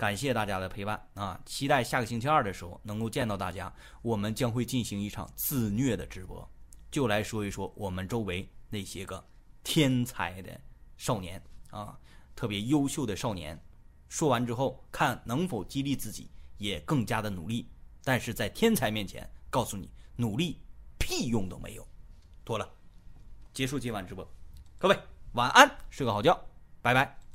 [0.00, 1.38] 感谢大家的陪伴啊！
[1.44, 3.70] 期待下个星期二的时候能够见到大家，
[4.00, 6.50] 我们将会进行一场自虐的直播，
[6.90, 9.22] 就来说一说我们周围那些个
[9.62, 10.58] 天才的
[10.96, 11.98] 少年啊，
[12.34, 13.62] 特别优秀的少年。
[14.08, 16.30] 说完之后，看能否激励自己。
[16.56, 17.70] 也更加的努力，
[18.04, 20.60] 但是在天才面前，告诉你努力
[20.98, 21.88] 屁用都没有。
[22.44, 22.70] 妥了，
[23.54, 24.30] 结束今晚直播，
[24.78, 24.98] 各位
[25.32, 26.38] 晚安，睡个好觉，
[26.82, 27.29] 拜拜。